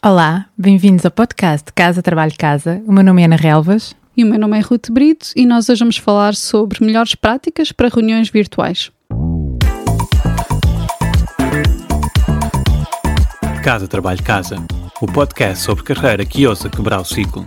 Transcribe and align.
Olá, 0.00 0.46
bem-vindos 0.56 1.04
ao 1.04 1.10
podcast 1.10 1.72
Casa 1.72 2.00
Trabalho 2.00 2.32
Casa. 2.38 2.80
O 2.86 2.92
meu 2.92 3.02
nome 3.02 3.20
é 3.22 3.24
Ana 3.24 3.34
Relvas. 3.34 3.96
E 4.16 4.22
o 4.22 4.28
meu 4.28 4.38
nome 4.38 4.56
é 4.56 4.60
Ruth 4.60 4.92
Brito 4.92 5.30
e 5.34 5.44
nós 5.44 5.68
hoje 5.68 5.80
vamos 5.80 5.96
falar 5.96 6.36
sobre 6.36 6.84
melhores 6.84 7.16
práticas 7.16 7.72
para 7.72 7.88
reuniões 7.88 8.30
virtuais. 8.30 8.92
Casa 13.64 13.88
Trabalho 13.88 14.22
Casa, 14.22 14.64
o 15.00 15.06
podcast 15.08 15.64
sobre 15.64 15.82
carreira 15.82 16.24
que 16.24 16.46
ousa 16.46 16.70
quebrar 16.70 17.00
o 17.00 17.04
ciclo. 17.04 17.44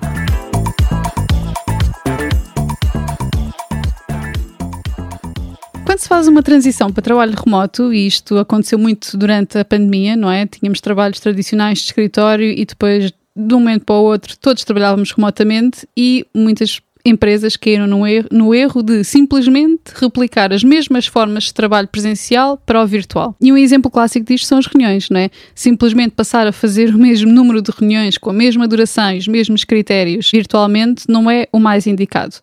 Quando 5.91 5.99
se 5.99 6.07
faz 6.07 6.25
uma 6.25 6.41
transição 6.41 6.89
para 6.89 7.03
trabalho 7.03 7.35
remoto, 7.35 7.93
e 7.93 8.07
isto 8.07 8.37
aconteceu 8.37 8.79
muito 8.79 9.17
durante 9.17 9.57
a 9.57 9.65
pandemia, 9.65 10.15
não 10.15 10.31
é? 10.31 10.45
Tínhamos 10.45 10.79
trabalhos 10.79 11.19
tradicionais 11.19 11.79
de 11.79 11.83
escritório 11.87 12.49
e 12.49 12.63
depois, 12.63 13.11
de 13.35 13.53
um 13.53 13.59
momento 13.59 13.83
para 13.83 13.95
o 13.95 14.03
outro, 14.05 14.37
todos 14.37 14.63
trabalhávamos 14.63 15.11
remotamente 15.11 15.85
e 15.97 16.25
muitas 16.33 16.79
empresas 17.03 17.57
caíram 17.57 17.87
no 17.87 18.07
erro, 18.07 18.29
no 18.31 18.55
erro 18.55 18.81
de 18.81 19.03
simplesmente 19.03 19.91
replicar 19.93 20.53
as 20.53 20.63
mesmas 20.63 21.07
formas 21.07 21.43
de 21.43 21.53
trabalho 21.53 21.89
presencial 21.89 22.55
para 22.55 22.81
o 22.81 22.87
virtual. 22.87 23.35
E 23.41 23.51
um 23.51 23.57
exemplo 23.57 23.91
clássico 23.91 24.25
disto 24.25 24.47
são 24.47 24.59
as 24.59 24.67
reuniões, 24.67 25.09
não 25.09 25.19
é? 25.19 25.29
Simplesmente 25.53 26.11
passar 26.11 26.47
a 26.47 26.53
fazer 26.53 26.95
o 26.95 26.97
mesmo 26.97 27.29
número 27.29 27.61
de 27.61 27.69
reuniões 27.69 28.17
com 28.17 28.29
a 28.29 28.33
mesma 28.33 28.65
duração 28.65 29.11
e 29.11 29.17
os 29.17 29.27
mesmos 29.27 29.65
critérios 29.65 30.31
virtualmente 30.31 31.03
não 31.09 31.29
é 31.29 31.47
o 31.51 31.59
mais 31.59 31.85
indicado. 31.85 32.35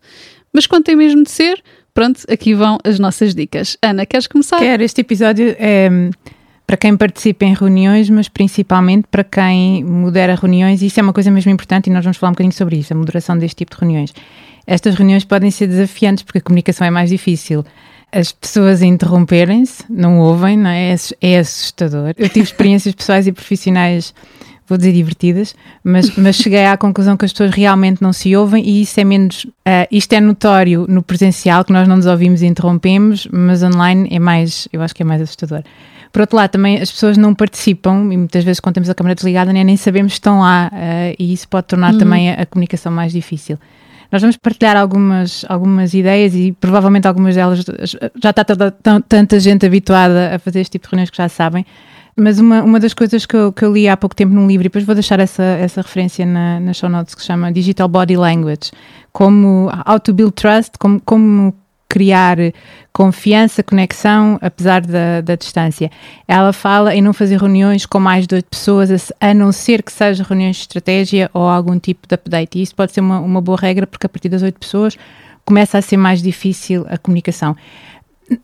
Mas 0.53 0.67
quando 0.67 0.83
tem 0.83 0.95
mesmo 0.95 1.23
de 1.23 1.31
ser, 1.31 1.63
pronto, 1.99 2.21
aqui 2.31 2.53
vão 2.53 2.77
as 2.85 2.97
nossas 2.97 3.35
dicas. 3.35 3.77
Ana, 3.81 4.05
queres 4.05 4.25
começar? 4.25 4.57
Quero. 4.57 4.81
Este 4.81 5.01
episódio 5.01 5.53
é 5.59 5.89
para 6.65 6.77
quem 6.77 6.95
participa 6.95 7.43
em 7.43 7.53
reuniões, 7.53 8.09
mas 8.09 8.29
principalmente 8.29 9.05
para 9.11 9.21
quem 9.21 9.83
modera 9.83 10.33
reuniões, 10.33 10.81
isso 10.81 10.97
é 10.97 11.03
uma 11.03 11.11
coisa 11.11 11.29
mesmo 11.29 11.51
importante 11.51 11.87
e 11.87 11.89
nós 11.89 12.05
vamos 12.05 12.15
falar 12.15 12.29
um 12.29 12.33
bocadinho 12.35 12.53
sobre 12.53 12.77
isso, 12.77 12.93
a 12.93 12.95
moderação 12.95 13.37
deste 13.37 13.57
tipo 13.57 13.75
de 13.75 13.81
reuniões. 13.81 14.13
Estas 14.65 14.95
reuniões 14.95 15.25
podem 15.25 15.51
ser 15.51 15.67
desafiantes 15.67 16.23
porque 16.23 16.37
a 16.37 16.41
comunicação 16.41 16.87
é 16.87 16.89
mais 16.89 17.09
difícil. 17.09 17.65
As 18.13 18.31
pessoas 18.31 18.81
interromperem-se, 18.81 19.83
não 19.89 20.19
ouvem, 20.19 20.57
não 20.57 20.69
é? 20.69 20.95
É 21.19 21.37
assustador. 21.37 22.13
Eu 22.17 22.29
tive 22.29 22.45
experiências 22.45 22.95
pessoais 22.95 23.27
e 23.27 23.33
profissionais 23.33 24.13
vou 24.69 24.77
dizer 24.77 24.93
divertidas, 24.93 25.55
mas, 25.83 26.15
mas 26.15 26.35
cheguei 26.35 26.65
à 26.65 26.77
conclusão 26.77 27.17
que 27.17 27.25
as 27.25 27.33
pessoas 27.33 27.51
realmente 27.51 28.01
não 28.01 28.13
se 28.13 28.35
ouvem 28.35 28.63
e 28.63 28.83
isso 28.83 28.99
é 28.99 29.03
menos. 29.03 29.45
Uh, 29.45 29.87
isto 29.91 30.13
é 30.13 30.21
notório 30.21 30.85
no 30.87 31.01
presencial, 31.01 31.65
que 31.65 31.73
nós 31.73 31.87
não 31.87 31.97
nos 31.97 32.05
ouvimos 32.05 32.41
e 32.41 32.45
interrompemos, 32.45 33.27
mas 33.31 33.63
online 33.63 34.07
é 34.11 34.19
mais, 34.19 34.67
eu 34.71 34.81
acho 34.81 34.95
que 34.95 35.01
é 35.01 35.05
mais 35.05 35.21
assustador. 35.21 35.63
Por 36.11 36.21
outro 36.21 36.37
lado, 36.37 36.51
também 36.51 36.79
as 36.79 36.91
pessoas 36.91 37.17
não 37.17 37.35
participam 37.35 38.11
e 38.11 38.17
muitas 38.17 38.43
vezes, 38.43 38.59
quando 38.59 38.75
temos 38.75 38.89
a 38.89 38.95
câmera 38.95 39.15
desligada, 39.15 39.51
nem, 39.51 39.63
nem 39.63 39.77
sabemos 39.77 40.13
que 40.13 40.19
estão 40.19 40.39
lá 40.39 40.71
uh, 40.71 41.15
e 41.19 41.33
isso 41.33 41.47
pode 41.47 41.67
tornar 41.67 41.93
uhum. 41.93 41.99
também 41.99 42.31
a, 42.31 42.35
a 42.35 42.45
comunicação 42.45 42.91
mais 42.91 43.11
difícil. 43.11 43.57
Nós 44.11 44.21
vamos 44.21 44.37
partilhar 44.37 44.75
algumas, 44.75 45.45
algumas 45.47 45.93
ideias 45.93 46.33
e 46.33 46.51
provavelmente 46.59 47.07
algumas 47.07 47.35
delas 47.35 47.63
já 48.21 48.29
está 48.31 48.43
toda, 48.43 48.71
tanta 49.07 49.39
gente 49.39 49.65
habituada 49.65 50.35
a 50.35 50.39
fazer 50.39 50.61
este 50.61 50.73
tipo 50.73 50.87
de 50.87 50.91
reuniões 50.91 51.11
que 51.11 51.17
já 51.17 51.29
sabem. 51.29 51.63
Mas 52.19 52.39
uma, 52.39 52.61
uma 52.63 52.79
das 52.79 52.93
coisas 52.93 53.25
que 53.25 53.35
eu, 53.35 53.51
que 53.51 53.63
eu 53.63 53.73
li 53.73 53.87
há 53.87 53.95
pouco 53.95 54.15
tempo 54.15 54.33
num 54.33 54.47
livro, 54.47 54.63
e 54.63 54.69
depois 54.69 54.83
vou 54.83 54.95
deixar 54.95 55.19
essa, 55.19 55.43
essa 55.43 55.81
referência 55.81 56.25
na, 56.25 56.59
na 56.59 56.73
show 56.73 56.89
notes, 56.89 57.15
que 57.15 57.21
se 57.21 57.27
chama 57.27 57.51
Digital 57.51 57.87
Body 57.87 58.17
Language, 58.17 58.71
como 59.11 59.69
How 59.87 59.99
to 59.99 60.13
Build 60.13 60.33
Trust, 60.33 60.73
como, 60.77 61.01
como 61.01 61.53
criar 61.89 62.37
confiança, 62.93 63.63
conexão, 63.63 64.37
apesar 64.41 64.81
da, 64.81 65.21
da 65.21 65.35
distância. 65.35 65.89
Ela 66.27 66.53
fala 66.53 66.93
em 66.93 67.01
não 67.01 67.13
fazer 67.13 67.39
reuniões 67.39 67.85
com 67.85 67.99
mais 67.99 68.27
de 68.27 68.35
oito 68.35 68.47
pessoas, 68.49 69.11
a 69.19 69.33
não 69.33 69.51
ser 69.51 69.81
que 69.81 69.91
seja 69.91 70.23
reuniões 70.23 70.57
de 70.57 70.61
estratégia 70.61 71.31
ou 71.33 71.43
algum 71.43 71.79
tipo 71.79 72.07
de 72.07 72.13
update. 72.13 72.59
E 72.59 72.61
isso 72.61 72.75
pode 72.75 72.91
ser 72.91 73.01
uma, 73.01 73.19
uma 73.19 73.41
boa 73.41 73.57
regra, 73.57 73.87
porque 73.87 74.05
a 74.05 74.09
partir 74.09 74.29
das 74.29 74.43
oito 74.43 74.59
pessoas 74.59 74.95
começa 75.43 75.79
a 75.79 75.81
ser 75.81 75.97
mais 75.97 76.21
difícil 76.21 76.85
a 76.87 76.97
comunicação 76.97 77.55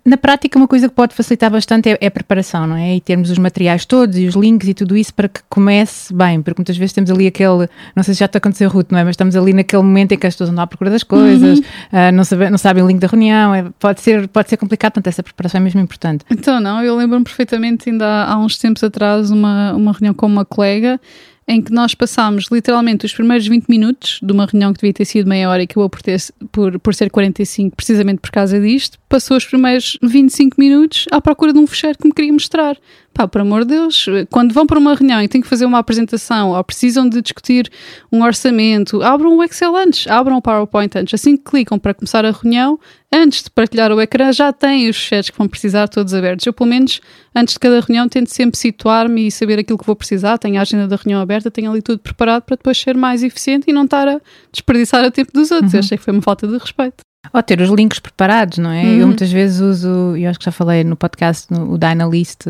na 0.03 0.17
prática, 0.17 0.57
uma 0.57 0.67
coisa 0.67 0.89
que 0.89 0.95
pode 0.95 1.13
facilitar 1.13 1.51
bastante 1.51 1.89
é, 1.89 1.97
é, 2.01 2.07
a 2.07 2.11
preparação, 2.11 2.65
não 2.65 2.75
é? 2.75 2.95
E 2.95 3.01
termos 3.01 3.29
os 3.29 3.37
materiais 3.37 3.85
todos 3.85 4.17
e 4.17 4.25
os 4.25 4.35
links 4.35 4.67
e 4.67 4.73
tudo 4.73 4.95
isso 4.95 5.13
para 5.13 5.27
que 5.27 5.41
comece 5.49 6.13
bem, 6.13 6.41
porque 6.41 6.59
muitas 6.59 6.77
vezes 6.77 6.93
temos 6.93 7.11
ali 7.11 7.27
aquele, 7.27 7.67
não 7.95 8.03
sei 8.03 8.13
se 8.13 8.19
já 8.19 8.25
está 8.25 8.37
a 8.37 8.39
acontecer 8.39 8.65
Ruth, 8.65 8.91
não 8.91 8.99
é? 8.99 9.03
Mas 9.03 9.13
estamos 9.13 9.35
ali 9.35 9.53
naquele 9.53 9.83
momento 9.83 10.13
em 10.13 10.17
que 10.17 10.25
as 10.25 10.33
pessoas 10.33 10.49
andam 10.49 10.63
à 10.63 10.67
procura 10.67 10.89
das 10.89 11.03
coisas, 11.03 11.59
uhum. 11.59 11.65
uh, 11.65 12.11
não, 12.13 12.23
sabe, 12.23 12.49
não 12.49 12.57
sabem 12.57 12.83
o 12.83 12.87
link 12.87 12.99
da 12.99 13.07
reunião, 13.07 13.53
é, 13.53 13.65
pode, 13.79 14.01
ser, 14.01 14.27
pode 14.27 14.49
ser 14.49 14.57
complicado, 14.57 14.93
portanto, 14.93 15.07
essa 15.07 15.23
preparação 15.23 15.59
é 15.59 15.63
mesmo 15.63 15.79
importante. 15.79 16.25
Então, 16.29 16.59
não, 16.59 16.83
eu 16.83 16.95
lembro-me 16.95 17.23
perfeitamente, 17.23 17.89
ainda 17.89 18.05
há, 18.05 18.33
há 18.33 18.37
uns 18.37 18.57
tempos 18.57 18.83
atrás, 18.83 19.31
uma, 19.31 19.73
uma 19.73 19.91
reunião 19.91 20.13
com 20.13 20.25
uma 20.25 20.45
colega 20.45 20.99
em 21.47 21.61
que 21.61 21.71
nós 21.71 21.93
passámos 21.93 22.47
literalmente 22.51 23.05
os 23.05 23.13
primeiros 23.13 23.47
20 23.47 23.67
minutos 23.67 24.19
de 24.21 24.31
uma 24.31 24.45
reunião 24.45 24.73
que 24.73 24.79
devia 24.79 24.93
ter 24.93 25.05
sido 25.05 25.27
meia 25.27 25.49
hora 25.49 25.61
e 25.61 25.65
acabou 25.65 25.89
por, 25.89 26.01
ter, 26.01 26.19
por, 26.51 26.79
por 26.79 26.95
ser 26.95 27.11
45, 27.11 27.75
precisamente 27.75 28.19
por 28.19 28.31
causa 28.31 28.59
disto, 28.59 28.97
passou 29.07 29.37
os 29.37 29.45
primeiros 29.45 29.97
25 30.01 30.59
minutos 30.59 31.05
à 31.11 31.21
procura 31.21 31.53
de 31.53 31.59
um 31.59 31.67
fecheiro 31.67 31.97
que 31.99 32.07
me 32.07 32.13
queria 32.13 32.33
mostrar. 32.33 32.75
Pá, 33.15 33.29
por 33.29 33.39
amor 33.39 33.61
de 33.61 33.69
Deus, 33.69 34.07
quando 34.29 34.53
vão 34.53 34.67
para 34.67 34.77
uma 34.77 34.93
reunião 34.93 35.21
e 35.21 35.27
têm 35.29 35.39
que 35.39 35.47
fazer 35.47 35.65
uma 35.65 35.79
apresentação 35.79 36.49
ou 36.49 36.61
precisam 36.65 37.07
de 37.07 37.21
discutir 37.21 37.71
um 38.11 38.21
orçamento, 38.21 39.01
abram 39.01 39.37
o 39.37 39.41
Excel 39.41 39.73
antes, 39.73 40.05
abram 40.05 40.35
o 40.35 40.41
PowerPoint 40.41 40.97
antes. 40.97 41.13
Assim 41.13 41.37
que 41.37 41.49
clicam 41.49 41.79
para 41.79 41.93
começar 41.93 42.25
a 42.25 42.31
reunião, 42.31 42.77
antes 43.09 43.43
de 43.43 43.49
partilhar 43.49 43.89
o 43.93 44.01
ecrã, 44.01 44.33
já 44.33 44.51
têm 44.51 44.89
os 44.89 44.97
chats 44.97 45.29
que 45.29 45.37
vão 45.37 45.47
precisar 45.47 45.87
todos 45.87 46.13
abertos. 46.13 46.45
Eu, 46.45 46.51
pelo 46.51 46.69
menos, 46.69 46.99
antes 47.33 47.53
de 47.53 47.59
cada 47.61 47.79
reunião, 47.79 48.09
tento 48.09 48.27
sempre 48.33 48.59
situar-me 48.59 49.27
e 49.27 49.31
saber 49.31 49.59
aquilo 49.59 49.79
que 49.79 49.85
vou 49.85 49.95
precisar. 49.95 50.37
Tenho 50.37 50.59
a 50.59 50.63
agenda 50.63 50.85
da 50.85 50.97
reunião 50.97 51.21
aberta, 51.21 51.49
tenho 51.49 51.71
ali 51.71 51.81
tudo 51.81 51.99
preparado 51.99 52.43
para 52.43 52.57
depois 52.57 52.77
ser 52.77 52.97
mais 52.97 53.23
eficiente 53.23 53.63
e 53.69 53.71
não 53.71 53.85
estar 53.85 54.09
a 54.09 54.19
desperdiçar 54.51 55.05
o 55.05 55.11
tempo 55.11 55.31
dos 55.33 55.51
outros. 55.51 55.71
Uhum. 55.71 55.79
Eu 55.79 55.83
achei 55.85 55.97
que 55.97 56.03
foi 56.03 56.11
uma 56.11 56.21
falta 56.21 56.45
de 56.45 56.57
respeito. 56.57 56.97
Ou 57.33 57.41
ter 57.41 57.61
os 57.61 57.69
links 57.69 57.99
preparados, 57.99 58.57
não 58.57 58.71
é? 58.71 58.83
Uhum. 58.83 58.97
Eu 58.97 59.07
muitas 59.07 59.31
vezes 59.31 59.61
uso, 59.61 60.17
eu 60.17 60.29
acho 60.29 60.37
que 60.37 60.45
já 60.45 60.51
falei 60.51 60.83
no 60.83 60.97
podcast, 60.97 61.47
no, 61.49 61.71
o 61.71 61.77
Dynalist, 61.77 62.45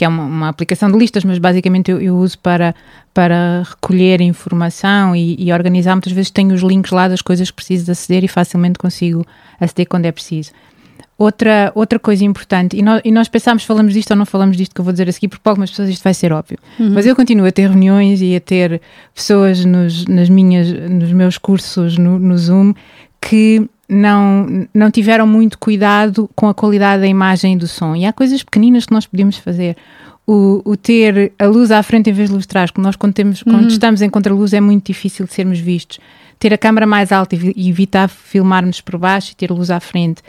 que 0.00 0.04
é 0.06 0.08
uma, 0.08 0.24
uma, 0.24 0.48
aplicação 0.48 0.90
de 0.90 0.96
listas, 0.96 1.24
mas 1.24 1.38
basicamente 1.38 1.90
eu, 1.90 2.00
eu, 2.00 2.16
uso 2.16 2.38
para, 2.38 2.74
para 3.12 3.64
recolher 3.68 4.22
informação 4.22 5.14
e, 5.14 5.36
e, 5.38 5.52
organizar. 5.52 5.94
Muitas 5.94 6.14
vezes 6.14 6.30
tenho 6.30 6.54
os 6.54 6.62
links 6.62 6.90
lá 6.90 7.06
das 7.06 7.20
coisas 7.20 7.50
que 7.50 7.56
preciso 7.56 7.92
aceder 7.92 8.24
e 8.24 8.28
facilmente 8.28 8.78
consigo 8.78 9.26
aceder 9.60 9.86
quando 9.86 10.06
é 10.06 10.12
preciso. 10.12 10.52
Outra, 11.18 11.70
outra 11.74 11.98
coisa 11.98 12.24
importante, 12.24 12.78
e 12.78 12.82
nós, 12.82 13.02
e 13.04 13.12
nós 13.12 13.28
pensámos, 13.28 13.62
falamos 13.64 13.92
disto 13.92 14.12
ou 14.12 14.16
não 14.16 14.24
falamos 14.24 14.56
disto 14.56 14.74
que 14.74 14.80
eu 14.80 14.84
vou 14.86 14.90
dizer 14.90 15.06
a 15.06 15.12
seguir, 15.12 15.28
porque 15.28 15.42
para 15.42 15.52
algumas 15.52 15.68
pessoas 15.68 15.90
isto 15.90 16.02
vai 16.02 16.14
ser 16.14 16.32
óbvio. 16.32 16.56
Uhum. 16.78 16.92
Mas 16.94 17.04
eu 17.04 17.14
continuo 17.14 17.46
a 17.46 17.52
ter 17.52 17.68
reuniões 17.68 18.22
e 18.22 18.34
a 18.34 18.40
ter 18.40 18.80
pessoas 19.14 19.62
nos, 19.66 20.06
nas 20.06 20.30
minhas, 20.30 20.66
nos 20.88 21.12
meus 21.12 21.36
cursos 21.36 21.98
no, 21.98 22.18
no 22.18 22.38
Zoom 22.38 22.72
que 23.20 23.68
não, 23.90 24.66
não 24.72 24.90
tiveram 24.90 25.26
muito 25.26 25.58
cuidado 25.58 26.30
com 26.34 26.48
a 26.48 26.54
qualidade 26.54 27.02
da 27.02 27.08
imagem 27.08 27.54
e 27.54 27.56
do 27.56 27.66
som. 27.66 27.96
E 27.96 28.06
há 28.06 28.12
coisas 28.12 28.42
pequeninas 28.42 28.86
que 28.86 28.92
nós 28.92 29.06
podemos 29.06 29.36
fazer. 29.36 29.76
O, 30.26 30.62
o 30.64 30.76
ter 30.76 31.32
a 31.38 31.46
luz 31.46 31.72
à 31.72 31.82
frente 31.82 32.08
em 32.08 32.12
vez 32.12 32.28
de 32.28 32.34
luz 32.34 32.44
de 32.44 32.48
trás, 32.48 32.70
porque 32.70 32.82
nós 32.82 32.94
quando, 32.94 33.14
temos, 33.14 33.42
uhum. 33.42 33.52
quando 33.52 33.70
estamos 33.70 34.00
em 34.00 34.08
contraluz 34.08 34.52
é 34.52 34.60
muito 34.60 34.86
difícil 34.86 35.26
de 35.26 35.32
sermos 35.32 35.58
vistos. 35.58 35.98
Ter 36.38 36.54
a 36.54 36.58
câmera 36.58 36.86
mais 36.86 37.10
alta 37.10 37.34
e 37.34 37.68
evitar 37.68 38.08
filmarmos 38.08 38.80
por 38.80 38.96
baixo 38.96 39.32
e 39.32 39.34
ter 39.34 39.50
luz 39.50 39.70
à 39.70 39.80
frente 39.80 40.22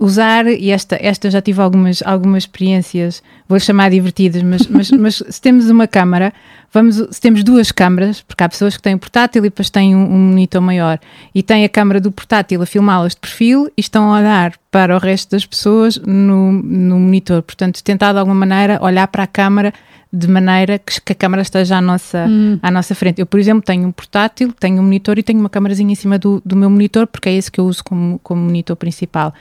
usar, 0.00 0.46
e 0.46 0.70
esta, 0.70 0.98
esta 0.98 1.30
já 1.30 1.42
tive 1.42 1.60
algumas, 1.60 2.02
algumas 2.04 2.44
experiências, 2.44 3.22
vou 3.46 3.60
chamar 3.60 3.90
divertidas, 3.90 4.42
mas, 4.42 4.66
mas, 4.66 4.90
mas 4.98 5.22
se 5.28 5.40
temos 5.40 5.68
uma 5.68 5.86
câmara, 5.86 6.32
vamos, 6.72 6.96
se 7.10 7.20
temos 7.20 7.44
duas 7.44 7.70
câmaras, 7.70 8.22
porque 8.22 8.42
há 8.42 8.48
pessoas 8.48 8.76
que 8.78 8.82
têm 8.82 8.96
portátil 8.96 9.44
e 9.44 9.50
depois 9.50 9.68
têm 9.68 9.94
um, 9.94 10.02
um 10.02 10.18
monitor 10.30 10.62
maior, 10.62 10.98
e 11.34 11.42
têm 11.42 11.64
a 11.64 11.68
câmara 11.68 12.00
do 12.00 12.10
portátil 12.10 12.62
a 12.62 12.66
filmá-las 12.66 13.14
de 13.14 13.20
perfil 13.20 13.70
e 13.76 13.80
estão 13.80 14.10
a 14.10 14.18
olhar 14.18 14.54
para 14.70 14.96
o 14.96 14.98
resto 14.98 15.32
das 15.32 15.44
pessoas 15.44 15.98
no, 15.98 16.50
no 16.50 16.98
monitor. 16.98 17.42
Portanto, 17.42 17.84
tentar 17.84 18.12
de 18.12 18.18
alguma 18.18 18.46
maneira 18.46 18.82
olhar 18.82 19.06
para 19.06 19.24
a 19.24 19.26
câmara 19.26 19.74
de 20.12 20.26
maneira 20.26 20.78
que, 20.78 21.00
que 21.00 21.12
a 21.12 21.14
câmara 21.14 21.42
esteja 21.42 21.76
à 21.76 21.80
nossa, 21.80 22.26
hum. 22.28 22.58
à 22.62 22.70
nossa 22.70 22.94
frente. 22.94 23.20
Eu, 23.20 23.26
por 23.26 23.38
exemplo, 23.38 23.62
tenho 23.62 23.86
um 23.86 23.92
portátil, 23.92 24.52
tenho 24.58 24.80
um 24.80 24.82
monitor 24.82 25.18
e 25.18 25.22
tenho 25.22 25.38
uma 25.38 25.50
câmarazinha 25.50 25.92
em 25.92 25.94
cima 25.94 26.18
do, 26.18 26.42
do 26.44 26.56
meu 26.56 26.70
monitor, 26.70 27.06
porque 27.06 27.28
é 27.28 27.34
esse 27.34 27.50
que 27.50 27.60
eu 27.60 27.66
uso 27.66 27.84
como, 27.84 28.18
como 28.22 28.40
monitor 28.40 28.76
principal. 28.76 29.32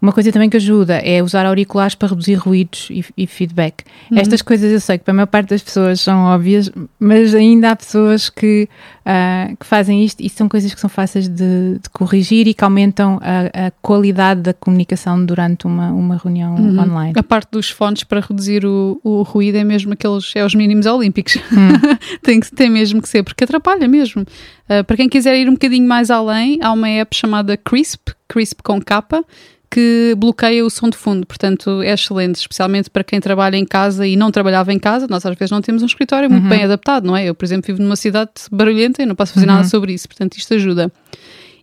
Uma 0.00 0.12
coisa 0.12 0.32
também 0.32 0.48
que 0.48 0.56
ajuda 0.56 0.94
é 0.94 1.22
usar 1.22 1.44
auriculares 1.44 1.94
para 1.94 2.08
reduzir 2.08 2.34
ruídos 2.34 2.88
e, 2.90 3.04
e 3.16 3.26
feedback. 3.26 3.84
Uhum. 4.10 4.18
Estas 4.18 4.40
coisas 4.40 4.72
eu 4.72 4.80
sei 4.80 4.96
que 4.96 5.04
para 5.04 5.12
a 5.12 5.14
maior 5.14 5.26
parte 5.26 5.50
das 5.50 5.62
pessoas 5.62 6.00
são 6.00 6.24
óbvias, 6.24 6.70
mas 6.98 7.34
ainda 7.34 7.70
há 7.70 7.76
pessoas 7.76 8.30
que, 8.30 8.66
uh, 9.04 9.56
que 9.56 9.66
fazem 9.66 10.02
isto 10.02 10.20
e 10.22 10.30
são 10.30 10.48
coisas 10.48 10.72
que 10.72 10.80
são 10.80 10.88
fáceis 10.88 11.28
de, 11.28 11.78
de 11.82 11.90
corrigir 11.92 12.48
e 12.48 12.54
que 12.54 12.64
aumentam 12.64 13.20
a, 13.22 13.66
a, 13.66 13.70
qualidade 13.82 14.40
da 14.40 14.54
comunicação 14.54 15.22
durante 15.24 15.66
uma, 15.66 15.90
uma 15.92 16.16
reunião 16.16 16.54
uhum. 16.54 16.80
online. 16.80 17.12
A 17.14 17.22
parte 17.22 17.50
dos 17.52 17.68
fones 17.68 18.02
para 18.02 18.20
reduzir 18.20 18.64
o, 18.64 18.98
o 19.04 19.22
ruído 19.22 19.58
é 19.58 19.64
mesmo 19.64 19.92
aqueles, 19.92 20.32
é 20.34 20.44
os 20.44 20.54
mínimos 20.54 20.86
olímpicos. 20.86 21.34
Uhum. 21.36 21.98
tem, 22.22 22.40
que, 22.40 22.50
tem 22.50 22.70
mesmo 22.70 23.02
que 23.02 23.08
ser, 23.08 23.22
porque 23.22 23.44
atrapalha 23.44 23.86
mesmo. 23.86 24.22
Uh, 24.22 24.82
para 24.84 24.96
quem 24.96 25.10
quiser 25.10 25.36
ir 25.36 25.46
um 25.46 25.52
bocadinho 25.52 25.86
mais 25.86 26.10
além, 26.10 26.58
há 26.62 26.72
uma 26.72 26.88
app 26.88 27.14
chamada 27.14 27.54
Crisp, 27.56 28.12
Crisp 28.26 28.62
com 28.62 28.80
capa, 28.80 29.24
que 29.70 30.14
bloqueia 30.18 30.64
o 30.64 30.70
som 30.70 30.88
de 30.88 30.96
fundo, 30.96 31.24
portanto 31.24 31.80
é 31.82 31.92
excelente, 31.92 32.36
especialmente 32.36 32.90
para 32.90 33.04
quem 33.04 33.20
trabalha 33.20 33.56
em 33.56 33.64
casa 33.64 34.04
e 34.06 34.16
não 34.16 34.30
trabalhava 34.30 34.72
em 34.72 34.78
casa. 34.78 35.06
Nós 35.08 35.24
às 35.24 35.36
vezes 35.36 35.50
não 35.50 35.62
temos 35.62 35.82
um 35.82 35.86
escritório 35.86 36.28
muito 36.28 36.44
uhum. 36.44 36.50
bem 36.50 36.64
adaptado, 36.64 37.06
não 37.06 37.16
é? 37.16 37.26
Eu, 37.26 37.34
por 37.34 37.44
exemplo, 37.44 37.68
vivo 37.68 37.80
numa 37.80 37.96
cidade 37.96 38.30
barulhenta 38.50 39.02
e 39.02 39.06
não 39.06 39.14
posso 39.14 39.32
fazer 39.32 39.46
uhum. 39.46 39.54
nada 39.54 39.68
sobre 39.68 39.92
isso, 39.92 40.08
portanto 40.08 40.36
isto 40.36 40.52
ajuda. 40.54 40.90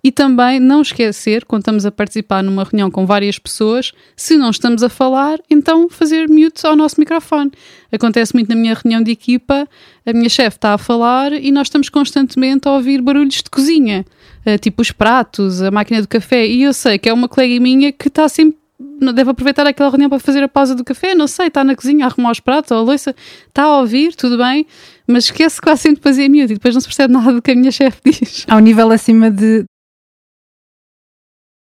E 0.04 0.12
também 0.12 0.60
não 0.60 0.82
esquecer, 0.82 1.46
quando 1.46 1.62
estamos 1.62 1.86
a 1.86 1.92
participar 1.92 2.44
numa 2.44 2.64
reunião 2.64 2.90
com 2.90 3.06
várias 3.06 3.40
pessoas, 3.40 3.92
se 4.16 4.38
não 4.38 4.50
estamos 4.50 4.84
a 4.84 4.90
falar, 4.90 5.40
então 5.50 5.90
fazer 5.90 6.30
mute 6.30 6.66
ao 6.66 6.76
nosso 6.76 7.00
microfone. 7.00 7.52
Acontece 7.92 8.34
muito 8.34 8.50
na 8.50 8.56
minha 8.56 8.74
reunião 8.74 9.02
de 9.02 9.12
equipa, 9.12 9.68
a 10.06 10.14
minha 10.14 10.30
chefe 10.30 10.58
está 10.58 10.74
a 10.74 10.78
falar 10.78 11.34
e 11.34 11.52
nós 11.52 11.68
estamos 11.68 11.90
constantemente 11.90 12.68
a 12.68 12.72
ouvir 12.72 13.02
barulhos 13.02 13.36
de 13.36 13.50
cozinha, 13.50 14.06
eh, 14.46 14.58
tipo 14.58 14.82
os 14.82 14.92
pratos, 14.92 15.62
a 15.62 15.72
máquina 15.72 16.02
do 16.02 16.08
café, 16.08 16.46
e 16.46 16.64
eu 16.64 16.74
sei 16.74 16.98
que 16.98 17.10
é 17.10 17.14
uma 17.14 17.28
colega 17.28 17.60
minha 17.60 17.92
que 17.92 18.08
está 18.08 18.28
sempre 18.30 18.58
deve 19.14 19.32
aproveitar 19.32 19.66
aquela 19.66 19.90
reunião 19.90 20.10
para 20.10 20.20
fazer 20.20 20.44
a 20.44 20.48
pausa 20.48 20.76
do 20.76 20.84
café, 20.84 21.16
não 21.16 21.28
sei, 21.28 21.48
está 21.48 21.64
na 21.64 21.76
cozinha 21.76 22.06
a 22.06 22.08
arrumar 22.10 22.32
os 22.32 22.40
pratos 22.40 22.72
ou 22.72 22.78
a 22.78 22.82
louça, 22.82 23.16
está 23.48 23.64
a 23.64 23.80
ouvir, 23.80 24.16
tudo 24.16 24.38
bem, 24.38 24.66
mas 25.08 25.26
esquece 25.26 25.62
quase 25.62 25.82
sempre 25.82 25.98
de 25.98 26.04
fazer 26.04 26.30
mute 26.30 26.44
e 26.44 26.54
depois 26.56 26.74
não 26.74 26.82
se 26.82 26.88
percebe 26.88 27.14
nada 27.14 27.34
do 27.34 27.42
que 27.42 27.52
a 27.52 27.56
minha 27.56 27.72
chefe 27.72 28.00
diz. 28.06 28.46
Ao 28.48 28.60
nível 28.60 28.92
acima 28.92 29.30
de, 29.30 29.66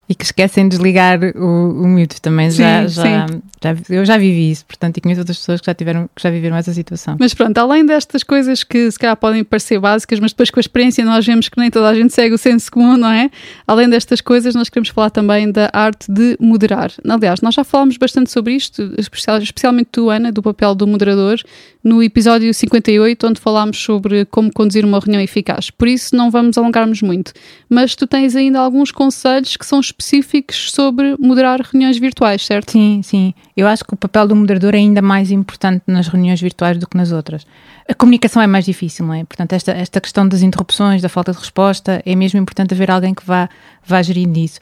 e 0.09 0.15
que 0.15 0.23
esquecem 0.23 0.63
de 0.63 0.69
desligar 0.69 1.19
o, 1.35 1.83
o 1.83 1.87
mute 1.87 2.21
também. 2.21 2.49
Sim, 2.49 2.57
já, 2.57 2.87
já, 2.87 3.27
sim. 3.27 3.41
já, 3.61 3.75
eu 3.89 4.05
já 4.05 4.17
vivi 4.17 4.51
isso, 4.51 4.65
portanto, 4.65 4.97
e 4.97 5.01
conheço 5.01 5.19
outras 5.19 5.37
pessoas 5.37 5.59
que 5.59 5.65
já, 5.65 5.73
tiveram, 5.73 6.09
que 6.15 6.23
já 6.23 6.29
viveram 6.29 6.55
essa 6.55 6.73
situação. 6.73 7.17
Mas 7.19 7.33
pronto, 7.33 7.57
além 7.57 7.85
destas 7.85 8.23
coisas 8.23 8.63
que 8.63 8.89
se 8.89 8.97
calhar 8.97 9.17
podem 9.17 9.43
parecer 9.43 9.79
básicas, 9.79 10.19
mas 10.19 10.31
depois 10.31 10.49
com 10.49 10.59
a 10.59 10.61
experiência 10.61 11.03
nós 11.03 11.25
vemos 11.25 11.49
que 11.49 11.59
nem 11.59 11.69
toda 11.69 11.89
a 11.89 11.93
gente 11.93 12.13
segue 12.13 12.33
o 12.33 12.37
senso 12.37 12.71
comum, 12.71 12.95
não 12.95 13.09
é? 13.09 13.29
Além 13.67 13.89
destas 13.89 14.21
coisas, 14.21 14.55
nós 14.55 14.69
queremos 14.69 14.89
falar 14.89 15.09
também 15.09 15.51
da 15.51 15.69
arte 15.73 16.09
de 16.09 16.37
moderar. 16.39 16.91
Aliás, 17.07 17.41
nós 17.41 17.53
já 17.53 17.65
falámos 17.65 17.97
bastante 17.97 18.31
sobre 18.31 18.53
isto, 18.53 18.93
especialmente 18.97 19.89
tu, 19.91 20.09
Ana, 20.09 20.31
do 20.31 20.41
papel 20.41 20.73
do 20.73 20.87
moderador, 20.87 21.37
no 21.83 22.01
episódio 22.01 22.53
58, 22.53 23.27
onde 23.27 23.41
falámos 23.41 23.77
sobre 23.77 24.25
como 24.25 24.51
conduzir 24.53 24.85
uma 24.85 24.99
reunião 24.99 25.21
eficaz. 25.21 25.69
Por 25.69 25.87
isso, 25.87 26.15
não 26.15 26.31
vamos 26.31 26.57
alongarmos 26.57 27.01
muito. 27.01 27.33
Mas 27.69 27.95
tu 27.95 28.07
tens 28.07 28.35
ainda 28.35 28.59
alguns 28.59 28.91
conselhos 28.91 29.57
que 29.57 29.65
são 29.65 29.79
específicos 29.79 29.96
sobre 30.69 31.15
moderar 31.19 31.59
reuniões 31.61 31.97
virtuais, 31.97 32.45
certo? 32.45 32.71
Sim, 32.71 33.01
sim. 33.03 33.33
Eu 33.55 33.67
acho 33.67 33.83
que 33.83 33.93
o 33.93 33.97
papel 33.97 34.27
do 34.27 34.35
moderador 34.35 34.75
é 34.75 34.77
ainda 34.77 35.01
mais 35.01 35.31
importante 35.31 35.83
nas 35.87 36.07
reuniões 36.07 36.39
virtuais 36.39 36.77
do 36.77 36.87
que 36.87 36.95
nas 36.95 37.11
outras. 37.11 37.47
A 37.89 37.93
comunicação 37.95 38.41
é 38.41 38.47
mais 38.47 38.65
difícil, 38.65 39.05
não 39.05 39.13
é? 39.13 39.23
Portanto, 39.23 39.53
esta, 39.53 39.71
esta 39.71 39.99
questão 39.99 40.27
das 40.27 40.43
interrupções, 40.43 41.01
da 41.01 41.09
falta 41.09 41.31
de 41.31 41.39
resposta, 41.39 42.01
é 42.05 42.15
mesmo 42.15 42.39
importante 42.39 42.73
haver 42.73 42.91
alguém 42.91 43.13
que 43.13 43.25
vá, 43.25 43.49
vá 43.83 44.01
gerindo 44.01 44.37
isso 44.37 44.59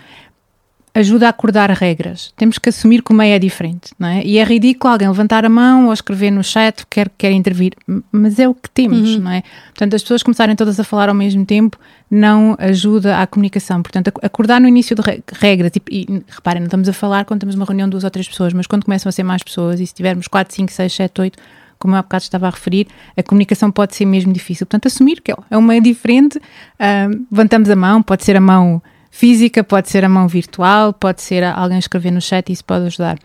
ajuda 0.95 1.27
a 1.27 1.29
acordar 1.29 1.69
regras. 1.71 2.33
Temos 2.37 2.57
que 2.57 2.69
assumir 2.69 3.03
que 3.03 3.11
o 3.11 3.13
meio 3.13 3.33
é 3.33 3.39
diferente, 3.39 3.91
não 3.99 4.07
é? 4.07 4.23
E 4.23 4.37
é 4.37 4.43
ridículo 4.45 4.93
alguém 4.93 5.09
levantar 5.09 5.43
a 5.43 5.49
mão 5.49 5.87
ou 5.87 5.93
escrever 5.93 6.31
no 6.31 6.41
chat 6.41 6.87
quer 6.89 7.11
quer 7.17 7.31
intervir, 7.31 7.73
mas 8.09 8.39
é 8.39 8.47
o 8.47 8.53
que 8.55 8.69
temos, 8.69 9.15
uhum. 9.15 9.21
não 9.21 9.31
é? 9.31 9.43
Portanto, 9.67 9.93
as 9.93 10.01
pessoas 10.01 10.23
começarem 10.23 10.55
todas 10.55 10.79
a 10.79 10.85
falar 10.85 11.09
ao 11.09 11.15
mesmo 11.15 11.45
tempo 11.45 11.77
não 12.09 12.55
ajuda 12.57 13.19
à 13.19 13.27
comunicação. 13.27 13.83
Portanto, 13.83 14.09
acordar 14.21 14.61
no 14.61 14.69
início 14.69 14.95
de 14.95 15.01
regras, 15.33 15.71
tipo, 15.71 15.91
e 15.91 16.23
reparem, 16.29 16.61
não 16.61 16.67
estamos 16.67 16.87
a 16.87 16.93
falar 16.93 17.25
quando 17.25 17.41
temos 17.41 17.55
uma 17.55 17.65
reunião 17.65 17.87
de 17.87 17.91
duas 17.91 18.05
ou 18.05 18.09
três 18.09 18.27
pessoas, 18.27 18.53
mas 18.53 18.65
quando 18.65 18.85
começam 18.85 19.09
a 19.09 19.11
ser 19.11 19.23
mais 19.23 19.43
pessoas 19.43 19.81
e 19.81 19.85
se 19.85 19.93
tivermos 19.93 20.29
4, 20.29 20.55
5, 20.55 20.71
6, 20.71 20.93
7, 20.93 21.21
8, 21.21 21.39
como 21.77 21.93
eu 21.93 21.99
há 21.99 22.01
bocado 22.03 22.23
estava 22.23 22.47
a 22.47 22.51
referir, 22.51 22.87
a 23.17 23.21
comunicação 23.21 23.69
pode 23.69 23.95
ser 23.95 24.05
mesmo 24.05 24.31
difícil. 24.31 24.65
Portanto, 24.65 24.87
assumir 24.87 25.19
que 25.21 25.33
é 25.33 25.57
um 25.57 25.61
meio 25.61 25.81
diferente, 25.81 26.37
uh, 26.37 27.25
levantamos 27.29 27.69
a 27.69 27.75
mão, 27.75 28.01
pode 28.01 28.23
ser 28.23 28.37
a 28.37 28.41
mão 28.41 28.81
física, 29.15 29.63
pode 29.63 29.89
ser 29.89 30.03
a 30.03 30.09
mão 30.09 30.27
virtual, 30.27 30.91
pode 30.91 31.21
ser 31.21 31.41
alguém 31.41 31.79
escrever 31.79 32.11
no 32.11 32.19
chat 32.19 32.49
e 32.49 32.51
isso 32.51 32.65
pode 32.65 32.87
ajudar. 32.87 33.17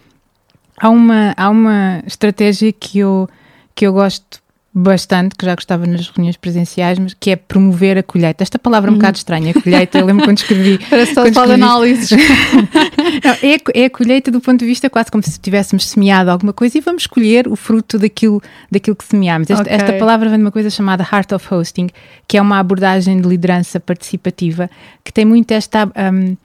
Há 0.79 0.89
uma, 0.89 1.35
há 1.37 1.51
uma 1.51 2.01
estratégia 2.07 2.73
que 2.73 3.01
eu, 3.01 3.29
que 3.75 3.85
eu 3.89 3.93
gosto 3.93 4.40
bastante, 4.73 5.35
que 5.35 5.45
já 5.45 5.55
gostava 5.55 5.85
nas 5.85 6.09
reuniões 6.09 6.37
presenciais, 6.37 6.99
mas 6.99 7.13
que 7.13 7.31
é 7.31 7.37
promover 7.37 7.99
a 7.99 8.03
colheita. 8.03 8.43
Esta 8.43 8.59
palavra 8.59 8.89
é 8.89 8.93
um 8.93 8.97
bocado 8.97 9.17
estranha, 9.19 9.53
colheita, 9.53 9.99
eu 9.99 10.07
lembro 10.07 10.25
quando 10.25 10.39
escrevi. 10.39 10.79
Parece 10.89 11.15
só 11.15 11.25
de 11.29 11.53
análises. 11.53 12.11
Não, 13.25 13.33
é, 13.33 13.83
é 13.83 13.85
a 13.87 13.91
colheita 13.91 14.31
do 14.31 14.41
ponto 14.41 14.61
de 14.61 14.67
vista 14.67 14.89
quase 14.89 15.11
como 15.11 15.25
se 15.25 15.39
tivéssemos 15.41 15.89
semeado 15.89 16.31
alguma 16.31 16.53
coisa 16.53 16.79
e 16.79 16.81
vamos 16.81 17.07
colher 17.09 17.49
o 17.49 17.57
fruto 17.57 17.99
daquilo, 17.99 18.41
daquilo 18.71 18.95
que 18.95 19.05
semeámos. 19.05 19.51
Esta, 19.51 19.63
okay. 19.63 19.75
esta 19.75 19.93
palavra 19.95 20.29
vem 20.29 20.39
de 20.39 20.45
uma 20.45 20.53
coisa 20.53 20.71
chamada 20.71 21.03
Heart 21.03 21.33
of 21.33 21.53
Hosting, 21.53 21.89
que 22.29 22.37
é 22.37 22.43
uma 22.43 22.61
abordagem 22.61 23.21
de 23.21 23.29
liderança 23.29 23.81
participativa, 23.81 24.71
que 25.05 25.13
tem 25.13 25.25
muito 25.25 25.51
esta. 25.51 25.87
Um, 25.87 26.37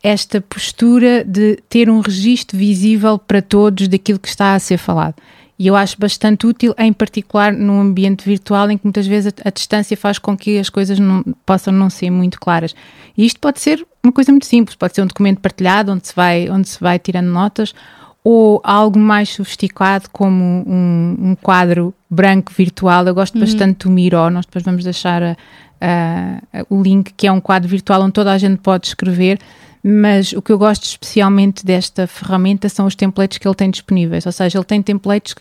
esta 0.00 0.40
postura 0.40 1.24
de 1.24 1.58
ter 1.68 1.90
um 1.90 1.98
registro 2.00 2.56
visível 2.56 3.18
para 3.18 3.42
todos 3.42 3.88
daquilo 3.88 4.20
que 4.20 4.28
está 4.28 4.54
a 4.54 4.58
ser 4.60 4.78
falado. 4.78 5.16
E 5.58 5.66
eu 5.66 5.74
acho 5.74 5.98
bastante 5.98 6.46
útil, 6.46 6.72
em 6.78 6.92
particular 6.92 7.52
num 7.52 7.80
ambiente 7.80 8.24
virtual 8.24 8.70
em 8.70 8.78
que 8.78 8.84
muitas 8.84 9.06
vezes 9.06 9.32
a, 9.44 9.48
a, 9.48 9.50
distância 9.50 9.96
faz 9.96 10.18
com 10.18 10.36
que 10.36 10.56
as 10.58 10.70
coisas 10.70 10.98
não, 11.00 11.24
possam 11.44 11.72
não 11.72 11.90
ser 11.90 12.10
muito 12.10 12.38
claras. 12.38 12.76
E 13.16 13.26
isto 13.26 13.40
pode 13.40 13.58
ser 13.58 13.84
uma 14.02 14.12
coisa 14.12 14.30
muito 14.30 14.46
simples, 14.46 14.76
pode 14.76 14.94
ser 14.94 15.02
um 15.02 15.06
documento 15.06 15.40
partilhado 15.40 15.90
onde 15.90 16.06
se 16.06 16.14
vai, 16.14 16.48
onde 16.48 16.68
se 16.68 16.78
vai 16.80 16.98
tirando 16.98 17.26
notas, 17.26 17.74
ou 18.22 18.60
algo 18.62 18.98
mais 18.98 19.30
sofisticado 19.30 20.08
como 20.12 20.44
um, 20.66 21.16
um 21.30 21.34
quadro 21.34 21.92
branco 22.08 22.52
virtual. 22.56 23.04
Eu 23.06 23.14
gosto 23.14 23.34
uhum. 23.34 23.40
bastante 23.40 23.86
do 23.86 23.90
Miro, 23.90 24.30
nós 24.30 24.46
depois 24.46 24.64
vamos 24.64 24.84
deixar 24.84 25.22
a, 25.22 25.36
a, 25.80 26.64
o 26.70 26.80
link, 26.80 27.12
que 27.16 27.26
é 27.26 27.32
um 27.32 27.40
quadro 27.40 27.68
virtual 27.68 28.02
onde 28.02 28.12
toda 28.12 28.32
a 28.32 28.38
gente 28.38 28.58
pode 28.58 28.86
escrever 28.86 29.40
mas 29.82 30.32
o 30.32 30.42
que 30.42 30.52
eu 30.52 30.58
gosto 30.58 30.84
especialmente 30.84 31.64
desta 31.64 32.06
ferramenta 32.06 32.68
são 32.68 32.86
os 32.86 32.94
templates 32.94 33.38
que 33.38 33.46
ele 33.46 33.54
tem 33.54 33.70
disponíveis, 33.70 34.26
ou 34.26 34.32
seja, 34.32 34.58
ele 34.58 34.64
tem 34.64 34.82
templates 34.82 35.34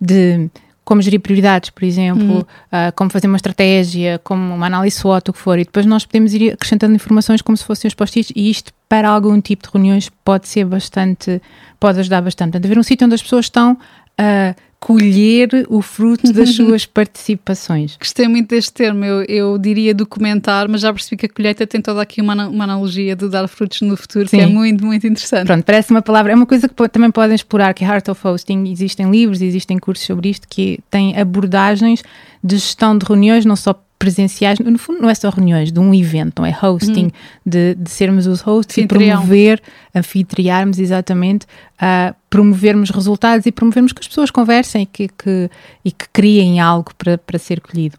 de 0.00 0.50
como 0.84 1.02
gerir 1.02 1.20
prioridades, 1.20 1.68
por 1.68 1.84
exemplo, 1.84 2.38
uh, 2.40 2.92
como 2.96 3.10
fazer 3.10 3.26
uma 3.26 3.36
estratégia, 3.36 4.18
como 4.24 4.54
uma 4.54 4.66
análise 4.66 4.96
SWOT, 4.96 5.28
o 5.28 5.32
que 5.34 5.38
for, 5.38 5.58
e 5.58 5.64
depois 5.64 5.84
nós 5.84 6.06
podemos 6.06 6.32
ir 6.32 6.54
acrescentando 6.54 6.94
informações 6.94 7.42
como 7.42 7.58
se 7.58 7.64
fossem 7.64 7.88
os 7.88 7.94
post-its, 7.94 8.32
e 8.34 8.48
isto 8.48 8.72
para 8.88 9.06
algum 9.06 9.38
tipo 9.38 9.64
de 9.64 9.68
reuniões 9.70 10.10
pode 10.24 10.48
ser 10.48 10.64
bastante, 10.64 11.42
pode 11.78 12.00
ajudar 12.00 12.22
bastante. 12.22 12.52
Portanto, 12.52 12.64
haver 12.64 12.78
um 12.78 12.82
sítio 12.82 13.04
onde 13.04 13.14
as 13.14 13.22
pessoas 13.22 13.44
estão 13.44 13.76
a 14.16 14.54
uh, 14.54 14.67
colher 14.80 15.66
o 15.68 15.82
fruto 15.82 16.32
das 16.32 16.50
suas 16.54 16.86
participações. 16.86 17.96
Gostei 17.98 18.28
muito 18.28 18.50
deste 18.50 18.72
termo, 18.72 19.04
eu, 19.04 19.24
eu 19.24 19.58
diria 19.58 19.94
documentar, 19.94 20.68
mas 20.68 20.80
já 20.82 20.92
percebi 20.92 21.16
que 21.16 21.26
a 21.26 21.28
colheita 21.28 21.66
tem 21.66 21.80
toda 21.80 22.00
aqui 22.00 22.20
uma, 22.20 22.48
uma 22.48 22.64
analogia 22.64 23.16
de 23.16 23.28
dar 23.28 23.46
frutos 23.48 23.80
no 23.82 23.96
futuro, 23.96 24.28
Sim. 24.28 24.38
que 24.38 24.42
é 24.42 24.46
muito, 24.46 24.84
muito 24.84 25.06
interessante. 25.06 25.46
Pronto, 25.46 25.64
parece 25.64 25.90
uma 25.90 26.02
palavra, 26.02 26.32
é 26.32 26.34
uma 26.34 26.46
coisa 26.46 26.68
que 26.68 26.88
também 26.88 27.10
podem 27.10 27.34
explorar, 27.34 27.74
que 27.74 27.84
é 27.84 27.88
Heart 27.88 28.08
of 28.08 28.26
Hosting, 28.26 28.70
existem 28.70 29.10
livros, 29.10 29.42
existem 29.42 29.78
cursos 29.78 30.06
sobre 30.06 30.30
isto, 30.30 30.46
que 30.48 30.78
têm 30.90 31.18
abordagens 31.18 32.02
de 32.42 32.56
gestão 32.56 32.96
de 32.96 33.04
reuniões, 33.04 33.44
não 33.44 33.56
só 33.56 33.74
presenciais, 33.98 34.58
no 34.60 34.78
fundo 34.78 35.02
não 35.02 35.10
é 35.10 35.14
só 35.14 35.28
reuniões, 35.28 35.72
de 35.72 35.80
um 35.80 35.92
evento, 35.92 36.40
não 36.40 36.46
é 36.46 36.56
hosting, 36.62 37.04
uhum. 37.04 37.10
de, 37.44 37.74
de 37.74 37.90
sermos 37.90 38.26
os 38.26 38.40
hosts 38.40 38.78
e 38.78 38.86
promover, 38.86 39.60
anfitriarmos 39.94 40.78
exatamente, 40.78 41.46
uh, 41.82 42.14
promovermos 42.30 42.90
resultados 42.90 43.44
e 43.46 43.52
promovermos 43.52 43.92
que 43.92 44.00
as 44.00 44.06
pessoas 44.06 44.30
conversem 44.30 44.82
e 44.82 44.86
que, 44.86 45.08
que, 45.08 45.50
e 45.84 45.90
que 45.90 46.08
criem 46.12 46.60
algo 46.60 46.92
para, 46.96 47.18
para 47.18 47.38
ser 47.38 47.60
colhido. 47.60 47.96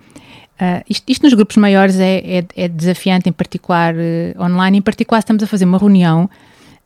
Uh, 0.56 0.84
isto, 0.90 1.04
isto, 1.10 1.24
nos 1.24 1.34
grupos 1.34 1.58
maiores 1.58 2.00
é, 2.00 2.18
é, 2.40 2.46
é 2.56 2.68
desafiante, 2.68 3.28
em 3.28 3.34
particular 3.34 3.94
uh, 3.96 4.42
online, 4.42 4.78
em 4.78 4.82
particular 4.82 5.20
estamos 5.20 5.44
a 5.44 5.48
fazer 5.48 5.66
uma 5.66 5.78
reunião 5.78 6.30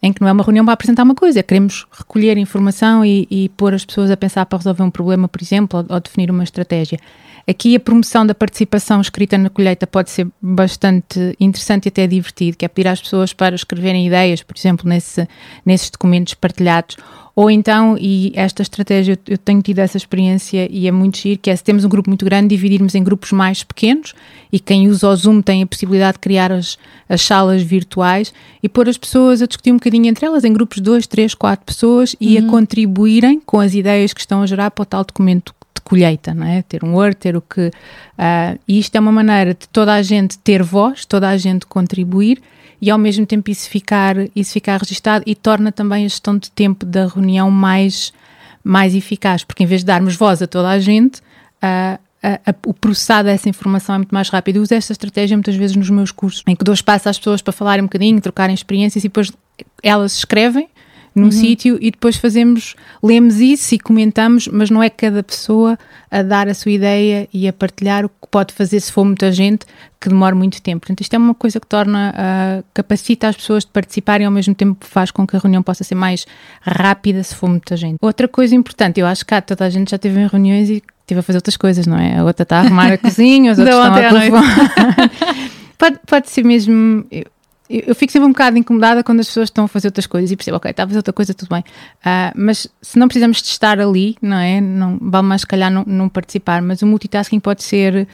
em 0.01 0.11
que 0.11 0.21
não 0.21 0.27
é 0.27 0.31
uma 0.31 0.43
reunião 0.43 0.65
para 0.65 0.73
apresentar 0.73 1.03
uma 1.03 1.15
coisa, 1.15 1.41
queremos 1.41 1.87
recolher 1.91 2.37
informação 2.37 3.05
e, 3.05 3.25
e 3.31 3.47
pôr 3.49 3.73
as 3.73 3.85
pessoas 3.85 4.11
a 4.11 4.17
pensar 4.17 4.45
para 4.45 4.57
resolver 4.57 4.83
um 4.83 4.91
problema, 4.91 5.29
por 5.29 5.41
exemplo, 5.41 5.79
ou, 5.79 5.95
ou 5.95 5.99
definir 6.01 6.29
uma 6.29 6.43
estratégia. 6.43 6.99
Aqui 7.45 7.75
a 7.75 7.79
promoção 7.79 8.25
da 8.25 8.33
participação 8.33 9.01
escrita 9.01 9.37
na 9.37 9.49
colheita 9.49 9.85
pode 9.85 10.09
ser 10.09 10.27
bastante 10.41 11.35
interessante 11.37 11.87
e 11.87 11.89
até 11.89 12.07
divertido, 12.07 12.55
que 12.55 12.63
é 12.63 12.69
pedir 12.69 12.87
às 12.87 13.01
pessoas 13.01 13.33
para 13.33 13.53
escreverem 13.53 14.07
ideias, 14.07 14.41
por 14.41 14.55
exemplo, 14.57 14.87
nesse, 14.87 15.27
nesses 15.65 15.89
documentos 15.89 16.35
partilhados. 16.35 16.95
Ou 17.35 17.49
então, 17.49 17.97
e 17.99 18.31
esta 18.35 18.61
estratégia, 18.61 19.19
eu 19.27 19.37
tenho 19.37 19.61
tido 19.61 19.79
essa 19.79 19.97
experiência 19.97 20.69
e 20.71 20.87
é 20.87 20.91
muito 20.91 21.17
giro, 21.17 21.39
que 21.41 21.49
é 21.49 21.55
se 21.55 21.63
temos 21.63 21.83
um 21.83 21.89
grupo 21.89 22.09
muito 22.09 22.23
grande, 22.23 22.55
dividirmos 22.55 22.95
em 22.95 23.03
grupos 23.03 23.31
mais 23.31 23.63
pequenos 23.63 24.13
e 24.51 24.59
quem 24.59 24.87
usa 24.87 25.09
o 25.09 25.15
Zoom 25.15 25.41
tem 25.41 25.63
a 25.63 25.67
possibilidade 25.67 26.13
de 26.13 26.19
criar 26.19 26.51
as, 26.51 26.77
as 27.09 27.21
salas 27.23 27.61
virtuais 27.63 28.31
e 28.61 28.69
pôr 28.69 28.87
as 28.87 28.97
pessoas 28.97 29.41
a 29.41 29.47
discutir 29.47 29.71
um 29.71 29.77
bocadinho 29.77 30.05
entre 30.05 30.25
elas, 30.25 30.45
em 30.45 30.53
grupos 30.53 30.77
de 30.77 30.83
dois, 30.83 31.07
três, 31.07 31.33
quatro 31.33 31.65
pessoas 31.65 32.15
e 32.21 32.37
uhum. 32.37 32.47
a 32.47 32.51
contribuírem 32.51 33.41
com 33.43 33.59
as 33.59 33.73
ideias 33.73 34.13
que 34.13 34.21
estão 34.21 34.43
a 34.43 34.45
gerar 34.45 34.69
para 34.69 34.83
o 34.83 34.85
tal 34.85 35.03
documento 35.03 35.53
colheita, 35.83 36.33
não 36.33 36.47
é? 36.47 36.61
Ter 36.61 36.83
um 36.83 36.93
Word, 36.93 37.15
ter 37.15 37.35
o 37.35 37.41
que. 37.41 37.67
Uh, 37.67 38.59
e 38.67 38.79
isto 38.79 38.95
é 38.95 38.99
uma 38.99 39.11
maneira 39.11 39.53
de 39.53 39.67
toda 39.67 39.93
a 39.93 40.01
gente 40.01 40.37
ter 40.39 40.63
voz, 40.63 41.05
toda 41.05 41.29
a 41.29 41.37
gente 41.37 41.65
contribuir 41.65 42.41
e 42.81 42.89
ao 42.89 42.97
mesmo 42.97 43.25
tempo 43.25 43.49
isso 43.49 43.69
ficar, 43.69 44.15
isso 44.35 44.51
ficar 44.51 44.77
registado 44.81 45.23
e 45.25 45.35
torna 45.35 45.71
também 45.71 46.05
a 46.05 46.07
gestão 46.07 46.37
de 46.37 46.51
tempo 46.51 46.85
da 46.85 47.07
reunião 47.07 47.49
mais, 47.49 48.11
mais 48.61 48.93
eficaz, 48.93 49.43
porque 49.43 49.63
em 49.63 49.65
vez 49.65 49.81
de 49.81 49.85
darmos 49.85 50.17
voz 50.17 50.41
a 50.41 50.47
toda 50.47 50.67
a 50.67 50.79
gente, 50.79 51.19
uh, 51.19 51.97
a, 52.21 52.39
a, 52.45 52.55
o 52.65 52.73
processado 52.73 53.29
dessa 53.29 53.47
informação 53.47 53.95
é 53.95 53.97
muito 53.99 54.13
mais 54.13 54.29
rápido. 54.29 54.57
Eu 54.57 54.63
uso 54.63 54.73
esta 54.73 54.91
estratégia 54.91 55.37
muitas 55.37 55.55
vezes 55.55 55.77
nos 55.77 55.89
meus 55.89 56.11
cursos, 56.11 56.43
em 56.45 56.57
que 56.57 56.63
dou 56.65 56.73
espaço 56.73 57.07
às 57.07 57.17
pessoas 57.17 57.41
para 57.41 57.53
falarem 57.53 57.83
um 57.83 57.87
bocadinho, 57.87 58.19
trocarem 58.19 58.53
experiências 58.53 59.03
e 59.03 59.07
depois 59.07 59.31
elas 59.81 60.17
escrevem 60.17 60.67
num 61.15 61.25
uhum. 61.25 61.31
sítio 61.31 61.77
e 61.79 61.91
depois 61.91 62.15
fazemos, 62.15 62.75
lemos 63.01 63.39
isso 63.39 63.75
e 63.75 63.79
comentamos, 63.79 64.47
mas 64.47 64.69
não 64.69 64.81
é 64.81 64.89
cada 64.89 65.21
pessoa 65.21 65.77
a 66.09 66.21
dar 66.21 66.47
a 66.47 66.53
sua 66.53 66.71
ideia 66.71 67.27
e 67.33 67.47
a 67.47 67.53
partilhar 67.53 68.05
o 68.05 68.09
que 68.09 68.27
pode 68.29 68.53
fazer 68.53 68.79
se 68.79 68.91
for 68.91 69.05
muita 69.05 69.31
gente, 69.31 69.65
que 69.99 70.09
demora 70.09 70.35
muito 70.35 70.61
tempo. 70.61 70.81
Portanto, 70.81 71.01
isto 71.01 71.13
é 71.13 71.17
uma 71.17 71.33
coisa 71.33 71.59
que 71.59 71.67
torna, 71.67 72.13
uh, 72.13 72.63
capacita 72.73 73.27
as 73.27 73.35
pessoas 73.35 73.63
de 73.63 73.71
participarem 73.71 74.23
e 74.23 74.27
ao 74.27 74.31
mesmo 74.31 74.53
tempo 74.55 74.85
faz 74.85 75.11
com 75.11 75.25
que 75.25 75.35
a 75.35 75.39
reunião 75.39 75.61
possa 75.61 75.83
ser 75.83 75.95
mais 75.95 76.25
rápida 76.61 77.23
se 77.23 77.35
for 77.35 77.49
muita 77.49 77.77
gente. 77.77 77.97
Outra 78.01 78.27
coisa 78.27 78.55
importante, 78.55 78.99
eu 78.99 79.05
acho 79.05 79.21
que 79.21 79.29
cá 79.29 79.41
toda 79.41 79.65
a 79.65 79.69
gente 79.69 79.91
já 79.91 79.97
teve 79.97 80.19
em 80.19 80.27
reuniões 80.27 80.69
e 80.69 80.83
teve 81.05 81.19
a 81.19 81.23
fazer 81.23 81.37
outras 81.37 81.57
coisas, 81.57 81.85
não 81.85 81.97
é? 81.97 82.17
A 82.17 82.23
outra 82.23 82.43
está 82.43 82.57
a 82.57 82.59
arrumar 82.61 82.91
a 82.91 82.97
cozinha, 82.99 83.51
os 83.51 83.59
outros 83.59 83.77
estão 83.77 83.93
a 83.93 84.09
telefone. 84.09 84.47
pode, 85.77 85.99
pode 86.07 86.29
ser 86.29 86.43
mesmo 86.43 87.05
eu, 87.69 87.95
fico 87.95 88.11
sempre 88.11 88.27
um 88.27 88.31
bocado 88.31 88.57
incomodada 88.57 89.03
quando 89.03 89.21
as 89.21 89.27
pessoas 89.27 89.47
estão 89.47 89.65
a 89.65 89.67
fazer 89.67 89.87
outras 89.87 90.05
coisas 90.05 90.31
e 90.31 90.35
percebo, 90.35 90.57
ok, 90.57 90.71
está 90.71 90.83
a 90.83 90.87
fazer 90.87 90.99
outra 90.99 91.13
coisa, 91.13 91.33
tudo 91.33 91.49
bem. 91.49 91.61
Uh, 91.61 92.31
mas 92.35 92.67
se 92.81 92.99
não 92.99 93.07
precisamos 93.07 93.41
de 93.41 93.47
estar 93.47 93.79
ali, 93.79 94.17
não 94.21 94.37
é? 94.37 94.59
Não, 94.59 94.97
vale 95.01 95.27
mais, 95.27 95.41
se 95.41 95.47
calhar, 95.47 95.71
não, 95.71 95.83
não 95.85 96.09
participar. 96.09 96.61
Mas 96.61 96.81
o 96.81 96.87
multitasking 96.87 97.39
pode 97.39 97.63
ser 97.63 98.07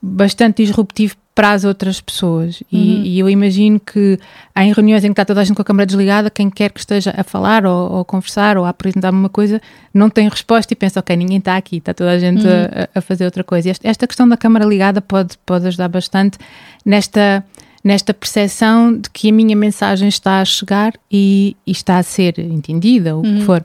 bastante 0.00 0.62
disruptivo 0.62 1.16
para 1.34 1.50
as 1.50 1.64
outras 1.64 2.00
pessoas. 2.00 2.62
E, 2.70 2.76
uhum. 2.76 3.02
e, 3.04 3.18
eu 3.18 3.28
imagino 3.28 3.80
que 3.80 4.18
em 4.56 4.72
reuniões 4.72 5.02
em 5.02 5.08
que 5.08 5.12
está 5.12 5.24
toda 5.24 5.40
a 5.40 5.44
gente 5.44 5.56
com 5.56 5.62
a 5.62 5.64
câmera 5.64 5.84
desligada, 5.84 6.30
quem 6.30 6.48
quer 6.48 6.70
que 6.70 6.78
esteja 6.78 7.12
a 7.16 7.24
falar 7.24 7.66
ou, 7.66 7.92
ou 7.92 8.00
a 8.00 8.04
conversar 8.04 8.56
ou 8.56 8.64
a 8.64 8.68
apresentar 8.68 9.10
uma 9.10 9.28
coisa 9.28 9.60
não 9.92 10.08
tem 10.08 10.28
resposta 10.28 10.72
e 10.72 10.76
pensa, 10.76 11.00
ok, 11.00 11.16
ninguém 11.16 11.38
está 11.38 11.56
aqui, 11.56 11.78
está 11.78 11.92
toda 11.92 12.12
a 12.12 12.18
gente 12.18 12.46
uhum. 12.46 12.88
a, 12.94 12.98
a, 12.98 13.00
fazer 13.00 13.24
outra 13.24 13.42
coisa. 13.42 13.68
Esta, 13.68 13.88
esta 13.88 14.06
questão 14.06 14.28
da 14.28 14.36
câmera 14.36 14.64
ligada 14.64 15.00
pode, 15.00 15.36
pode 15.44 15.66
ajudar 15.66 15.88
bastante 15.88 16.38
nesta 16.84 17.44
nesta 17.84 18.14
percepção 18.14 18.98
de 18.98 19.10
que 19.10 19.28
a 19.28 19.32
minha 19.32 19.54
mensagem 19.54 20.08
está 20.08 20.40
a 20.40 20.44
chegar 20.44 20.94
e, 21.12 21.54
e 21.66 21.70
está 21.70 21.98
a 21.98 22.02
ser 22.02 22.38
entendida, 22.38 23.14
o 23.14 23.20
uhum. 23.20 23.38
que 23.38 23.44
for. 23.44 23.62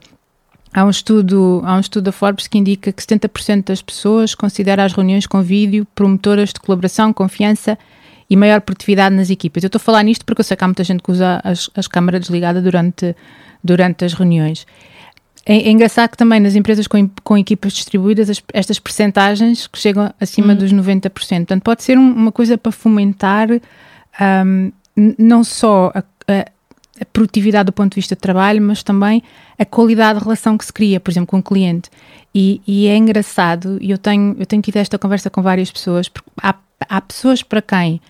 Há 0.72 0.84
um, 0.84 0.90
estudo, 0.90 1.62
há 1.64 1.74
um 1.74 1.80
estudo 1.80 2.04
da 2.04 2.12
Forbes 2.12 2.46
que 2.46 2.56
indica 2.56 2.92
que 2.92 3.02
70% 3.02 3.64
das 3.64 3.82
pessoas 3.82 4.36
considera 4.36 4.84
as 4.84 4.92
reuniões 4.92 5.26
com 5.26 5.42
vídeo 5.42 5.84
promotoras 5.96 6.50
de 6.50 6.60
colaboração, 6.60 7.12
confiança 7.12 7.76
e 8.28 8.36
maior 8.36 8.60
produtividade 8.60 9.16
nas 9.16 9.30
equipas. 9.30 9.64
Eu 9.64 9.68
estou 9.68 9.78
a 9.78 9.82
falar 9.82 10.04
nisto 10.04 10.24
porque 10.24 10.40
eu 10.40 10.44
sei 10.44 10.56
que 10.56 10.62
há 10.62 10.68
muita 10.68 10.84
gente 10.84 11.02
que 11.02 11.10
usa 11.10 11.40
as, 11.42 11.68
as 11.74 11.88
câmaras 11.88 12.20
desligadas 12.20 12.62
durante, 12.62 13.16
durante 13.64 14.04
as 14.04 14.12
reuniões. 14.12 14.64
É, 15.44 15.56
é, 15.56 15.70
engraçado 15.70 16.10
que 16.10 16.16
também 16.16 16.38
nas 16.38 16.54
empresas 16.54 16.86
com, 16.86 17.10
com 17.24 17.36
equipas 17.36 17.72
distribuídas 17.72 18.30
as, 18.30 18.40
estas 18.52 18.78
percentagens 18.78 19.66
que 19.66 19.78
chegam 19.78 20.14
acima 20.20 20.52
uhum. 20.52 20.58
dos 20.58 20.72
90%. 20.72 21.10
Portanto, 21.10 21.62
pode 21.64 21.82
ser 21.82 21.98
um, 21.98 22.12
uma 22.12 22.30
coisa 22.30 22.56
para 22.56 22.70
fomentar 22.70 23.48
um, 24.20 24.72
não 25.18 25.42
só 25.42 25.92
a, 25.94 25.98
a, 25.98 26.40
a, 27.00 27.04
produtividade 27.12 27.66
do 27.66 27.72
ponto 27.72 27.92
de 27.92 27.96
vista 27.96 28.14
de 28.14 28.20
trabalho, 28.20 28.62
mas 28.62 28.82
também 28.82 29.22
a 29.58 29.64
qualidade 29.64 30.18
de 30.18 30.24
relação 30.24 30.58
que 30.58 30.64
se 30.64 30.72
cria, 30.72 31.00
por 31.00 31.10
exemplo, 31.10 31.28
com 31.28 31.38
o 31.38 31.42
cliente. 31.42 31.90
E, 32.34 32.60
e 32.66 32.86
é 32.86 32.96
engraçado, 32.96 33.78
e 33.80 33.90
eu 33.90 33.98
tenho, 33.98 34.36
eu 34.38 34.46
tenho 34.46 34.62
tido 34.62 34.76
esta 34.76 34.98
conversa 34.98 35.30
com 35.30 35.42
várias 35.42 35.70
pessoas, 35.70 36.08
porque 36.08 36.30
há, 36.42 36.54
há 36.88 37.00
pessoas 37.00 37.42
para 37.42 37.62
quem 37.62 38.00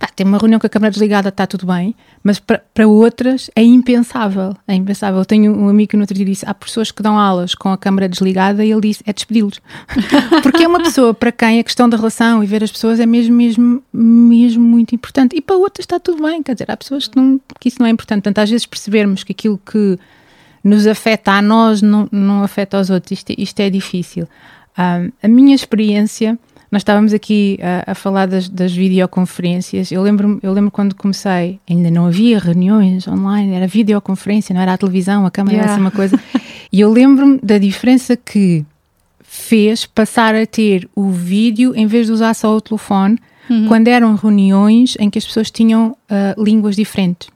Tá, 0.00 0.08
tem 0.16 0.26
uma 0.26 0.38
reunião 0.38 0.58
com 0.58 0.66
a 0.66 0.70
câmara 0.70 0.90
desligada, 0.90 1.28
está 1.28 1.46
tudo 1.46 1.66
bem, 1.66 1.94
mas 2.24 2.40
para, 2.40 2.62
para 2.72 2.88
outras 2.88 3.50
é 3.54 3.62
impensável. 3.62 4.56
É 4.66 4.74
impensável. 4.74 5.18
Eu 5.18 5.26
tenho 5.26 5.54
um 5.54 5.68
amigo 5.68 5.90
que 5.90 5.96
no 5.96 6.02
outro 6.02 6.16
dia 6.16 6.24
disse: 6.24 6.42
há 6.48 6.54
pessoas 6.54 6.90
que 6.90 7.02
dão 7.02 7.18
aulas 7.18 7.54
com 7.54 7.68
a 7.68 7.76
câmara 7.76 8.08
desligada 8.08 8.64
e 8.64 8.72
ele 8.72 8.80
disse: 8.80 9.02
é 9.06 9.12
despedi-los. 9.12 9.60
Porque 10.42 10.64
é 10.64 10.68
uma 10.68 10.82
pessoa 10.82 11.12
para 11.12 11.30
quem 11.30 11.60
a 11.60 11.62
questão 11.62 11.86
da 11.86 11.98
relação 11.98 12.42
e 12.42 12.46
ver 12.46 12.64
as 12.64 12.72
pessoas 12.72 12.98
é 12.98 13.04
mesmo, 13.04 13.36
mesmo, 13.36 13.82
mesmo 13.92 14.64
muito 14.66 14.94
importante. 14.94 15.36
E 15.36 15.42
para 15.42 15.56
outras 15.56 15.84
está 15.84 16.00
tudo 16.00 16.22
bem, 16.22 16.42
quer 16.42 16.54
dizer, 16.54 16.70
há 16.70 16.76
pessoas 16.78 17.06
que, 17.06 17.18
não, 17.18 17.38
que 17.60 17.68
isso 17.68 17.76
não 17.78 17.86
é 17.86 17.90
importante. 17.90 18.22
Portanto, 18.22 18.38
às 18.38 18.48
vezes 18.48 18.64
percebermos 18.64 19.22
que 19.22 19.32
aquilo 19.32 19.60
que 19.70 19.98
nos 20.64 20.86
afeta 20.86 21.32
a 21.32 21.42
nós 21.42 21.82
não, 21.82 22.08
não 22.10 22.42
afeta 22.42 22.78
aos 22.78 22.88
outros, 22.88 23.12
isto, 23.12 23.34
isto 23.36 23.60
é 23.60 23.68
difícil. 23.68 24.26
Um, 24.78 25.12
a 25.22 25.28
minha 25.28 25.54
experiência 25.54 26.38
nós 26.70 26.80
estávamos 26.80 27.12
aqui 27.12 27.58
a, 27.60 27.92
a 27.92 27.94
falar 27.94 28.26
das, 28.26 28.48
das, 28.48 28.72
videoconferências. 28.72 29.90
Eu 29.90 30.02
lembro, 30.02 30.38
eu 30.42 30.52
lembro 30.52 30.70
quando 30.70 30.94
comecei, 30.94 31.58
ainda 31.68 31.90
não 31.90 32.06
havia 32.06 32.38
reuniões 32.38 33.08
online, 33.08 33.54
era 33.54 33.66
videoconferência, 33.66 34.54
não 34.54 34.60
era 34.60 34.74
a 34.74 34.78
televisão, 34.78 35.26
a 35.26 35.30
câmera 35.30 35.56
yeah. 35.56 35.72
era 35.72 35.72
assim 35.72 35.80
uma 35.80 35.90
coisa. 35.90 36.18
e 36.72 36.80
eu 36.80 36.90
lembro-me 36.92 37.40
da 37.42 37.58
diferença 37.58 38.16
que 38.16 38.64
fez 39.20 39.84
passar 39.84 40.34
a 40.34 40.46
ter 40.46 40.88
o 40.94 41.10
vídeo 41.10 41.72
em 41.74 41.86
vez 41.86 42.06
de 42.06 42.12
usar 42.12 42.34
só 42.34 42.56
o 42.56 42.60
telefone, 42.60 43.18
uhum. 43.48 43.66
quando 43.66 43.88
eram 43.88 44.14
reuniões 44.14 44.96
em 45.00 45.10
que 45.10 45.18
as 45.18 45.24
pessoas 45.24 45.50
tinham 45.50 45.96
uh, 46.10 46.42
línguas 46.42 46.76
diferentes. 46.76 47.28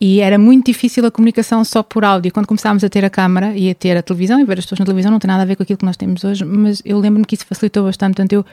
E 0.00 0.20
era 0.20 0.38
muito 0.38 0.66
difícil 0.66 1.04
a 1.04 1.10
comunicação 1.10 1.64
só 1.64 1.82
por 1.82 2.04
áudio. 2.04 2.32
Quando 2.32 2.46
começámos 2.46 2.84
a 2.84 2.88
ter 2.88 3.04
a 3.04 3.10
câmara 3.10 3.56
e 3.56 3.68
a 3.68 3.74
ter 3.74 3.96
a 3.96 4.02
televisão, 4.02 4.38
e 4.38 4.44
ver 4.44 4.58
as 4.58 4.64
pessoas 4.64 4.78
na 4.78 4.86
televisão 4.86 5.10
não 5.10 5.18
tem 5.18 5.28
nada 5.28 5.42
a 5.42 5.46
ver 5.46 5.56
com 5.56 5.64
aquilo 5.64 5.78
que 5.78 5.84
nós 5.84 5.96
temos 5.96 6.22
hoje, 6.22 6.44
mas 6.44 6.80
eu 6.84 6.98
lembro-me 7.00 7.26
que 7.26 7.34
isso 7.34 7.44
facilitou 7.44 7.84
bastante. 7.84 8.14
Portanto, 8.14 8.32
eu, 8.32 8.46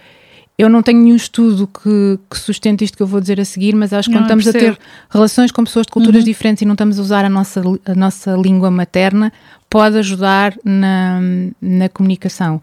eu 0.57 0.67
não 0.69 0.81
tenho 0.81 0.99
nenhum 1.01 1.15
estudo 1.15 1.67
que, 1.67 2.19
que 2.29 2.39
sustente 2.39 2.83
isto 2.83 2.97
que 2.97 3.03
eu 3.03 3.07
vou 3.07 3.21
dizer 3.21 3.39
a 3.39 3.45
seguir, 3.45 3.75
mas 3.75 3.93
acho 3.93 4.09
que 4.09 4.15
quando 4.15 4.23
estamos 4.23 4.47
a 4.47 4.53
ter 4.53 4.77
relações 5.09 5.51
com 5.51 5.63
pessoas 5.63 5.85
de 5.85 5.91
culturas 5.91 6.21
uhum. 6.21 6.25
diferentes 6.25 6.63
e 6.63 6.65
não 6.65 6.73
estamos 6.73 6.97
a 6.97 7.01
usar 7.01 7.23
a 7.23 7.29
nossa, 7.29 7.61
a 7.85 7.93
nossa 7.93 8.31
língua 8.35 8.71
materna, 8.71 9.31
pode 9.69 9.99
ajudar 9.99 10.55
na, 10.63 11.19
na 11.61 11.89
comunicação. 11.89 12.59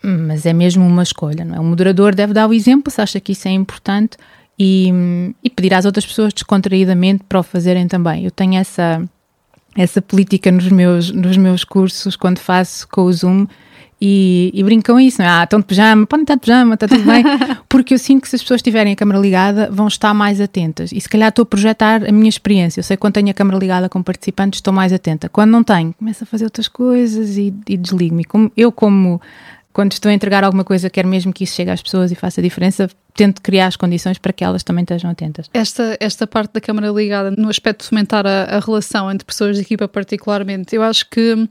Mas 0.00 0.46
é 0.46 0.52
mesmo 0.52 0.86
uma 0.86 1.02
escolha, 1.02 1.44
não 1.44 1.56
é? 1.56 1.60
O 1.60 1.64
moderador 1.64 2.14
deve 2.14 2.32
dar 2.32 2.46
o 2.46 2.54
exemplo 2.54 2.92
se 2.92 3.00
acha 3.00 3.18
que 3.18 3.32
isso 3.32 3.48
é 3.48 3.50
importante 3.50 4.16
e, 4.58 4.92
e 5.42 5.50
pedir 5.50 5.72
às 5.74 5.84
outras 5.84 6.04
pessoas 6.04 6.32
descontraídamente 6.32 7.24
para 7.28 7.38
o 7.38 7.42
fazerem 7.42 7.86
também. 7.86 8.24
Eu 8.24 8.30
tenho 8.30 8.56
essa, 8.56 9.02
essa 9.76 10.02
política 10.02 10.50
nos 10.50 10.68
meus, 10.68 11.10
nos 11.10 11.36
meus 11.36 11.64
cursos, 11.64 12.16
quando 12.16 12.38
faço 12.38 12.88
com 12.88 13.02
o 13.02 13.12
Zoom, 13.12 13.46
e, 14.00 14.52
e 14.54 14.62
brincam 14.62 14.98
isso, 15.00 15.20
não 15.20 15.28
é? 15.28 15.30
Ah, 15.30 15.44
estão 15.44 15.58
de 15.58 15.66
pijama, 15.66 16.06
podem 16.06 16.22
estar 16.22 16.34
de 16.34 16.40
pijama, 16.40 16.74
está 16.74 16.86
tudo 16.86 17.02
bem. 17.02 17.24
Porque 17.68 17.94
eu 17.94 17.98
sinto 17.98 18.22
que 18.22 18.28
se 18.28 18.36
as 18.36 18.42
pessoas 18.42 18.62
tiverem 18.62 18.92
a 18.92 18.96
câmera 18.96 19.18
ligada, 19.18 19.68
vão 19.72 19.88
estar 19.88 20.14
mais 20.14 20.40
atentas. 20.40 20.92
E 20.92 21.00
se 21.00 21.08
calhar 21.08 21.30
estou 21.30 21.42
a 21.42 21.46
projetar 21.46 22.08
a 22.08 22.12
minha 22.12 22.28
experiência. 22.28 22.78
Eu 22.78 22.84
sei 22.84 22.96
que 22.96 23.00
quando 23.00 23.14
tenho 23.14 23.30
a 23.30 23.34
câmera 23.34 23.58
ligada 23.58 23.88
com 23.88 24.00
participantes, 24.00 24.58
estou 24.58 24.72
mais 24.72 24.92
atenta. 24.92 25.28
Quando 25.28 25.50
não 25.50 25.64
tenho, 25.64 25.92
começo 25.94 26.22
a 26.22 26.26
fazer 26.26 26.44
outras 26.44 26.68
coisas 26.68 27.36
e, 27.36 27.52
e 27.68 27.76
desligo-me. 27.76 28.24
Como, 28.24 28.52
eu, 28.56 28.70
como 28.70 29.20
quando 29.78 29.92
estou 29.92 30.10
a 30.10 30.12
entregar 30.12 30.42
alguma 30.42 30.64
coisa, 30.64 30.90
quero 30.90 31.06
mesmo 31.06 31.32
que 31.32 31.44
isso 31.44 31.54
chegue 31.54 31.70
às 31.70 31.80
pessoas 31.80 32.10
e 32.10 32.16
faça 32.16 32.42
diferença, 32.42 32.90
tento 33.14 33.40
criar 33.40 33.68
as 33.68 33.76
condições 33.76 34.18
para 34.18 34.32
que 34.32 34.42
elas 34.42 34.64
também 34.64 34.82
estejam 34.82 35.08
atentas. 35.08 35.48
Esta, 35.54 35.96
esta 36.00 36.26
parte 36.26 36.54
da 36.54 36.60
câmara 36.60 36.88
ligada, 36.88 37.30
no 37.30 37.48
aspecto 37.48 37.82
de 37.82 37.88
fomentar 37.90 38.26
a, 38.26 38.56
a 38.56 38.58
relação 38.58 39.08
entre 39.08 39.24
pessoas 39.24 39.54
de 39.54 39.62
equipa, 39.62 39.86
particularmente, 39.86 40.74
eu 40.74 40.82
acho 40.82 41.08
que 41.08 41.48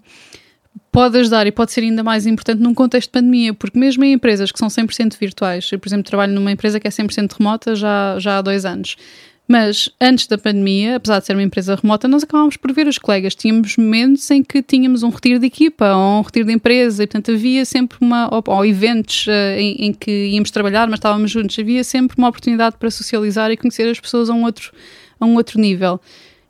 pode 0.91 1.17
ajudar 1.19 1.47
e 1.47 1.53
pode 1.53 1.71
ser 1.71 1.79
ainda 1.79 2.03
mais 2.03 2.25
importante 2.25 2.61
num 2.61 2.73
contexto 2.73 3.07
de 3.07 3.13
pandemia, 3.13 3.53
porque 3.53 3.79
mesmo 3.79 4.03
em 4.03 4.11
empresas 4.11 4.51
que 4.51 4.59
são 4.59 4.67
100% 4.67 5.17
virtuais, 5.17 5.69
eu, 5.71 5.79
por 5.79 5.87
exemplo, 5.87 6.03
trabalho 6.03 6.33
numa 6.33 6.51
empresa 6.51 6.81
que 6.81 6.87
é 6.89 6.91
100% 6.91 7.31
remota 7.39 7.77
já, 7.77 8.19
já 8.19 8.39
há 8.39 8.41
dois 8.41 8.65
anos. 8.65 8.97
Mas 9.47 9.89
antes 10.01 10.27
da 10.27 10.37
pandemia, 10.37 10.97
apesar 10.97 11.19
de 11.19 11.25
ser 11.25 11.33
uma 11.33 11.41
empresa 11.41 11.75
remota, 11.75 12.05
nós 12.05 12.23
acabámos 12.23 12.57
por 12.57 12.73
ver 12.73 12.85
os 12.85 12.97
colegas. 12.97 13.33
Tínhamos 13.33 13.77
momentos 13.77 14.29
em 14.29 14.43
que 14.43 14.61
tínhamos 14.61 15.03
um 15.03 15.09
retiro 15.09 15.39
de 15.39 15.45
equipa 15.45 15.93
ou 15.95 16.19
um 16.19 16.21
retiro 16.21 16.47
de 16.47 16.53
empresa, 16.53 17.03
e 17.03 17.07
portanto 17.07 17.31
havia 17.31 17.63
sempre 17.63 17.97
uma. 18.01 18.27
ou, 18.33 18.43
ou 18.45 18.65
eventos 18.65 19.25
uh, 19.27 19.57
em, 19.57 19.87
em, 19.87 19.93
que 19.93 20.11
íamos 20.27 20.51
trabalhar, 20.51 20.87
mas 20.87 20.99
estávamos 20.99 21.31
juntos. 21.31 21.57
Havia 21.57 21.81
sempre 21.83 22.17
uma 22.17 22.27
oportunidade 22.27 22.75
para 22.77 22.91
socializar 22.91 23.49
e 23.49 23.55
conhecer 23.55 23.89
as 23.89 23.99
pessoas 23.99 24.29
a 24.29 24.33
um 24.33 24.43
outro, 24.43 24.73
a 25.17 25.25
um 25.25 25.35
outro 25.35 25.61
nível. 25.61 26.01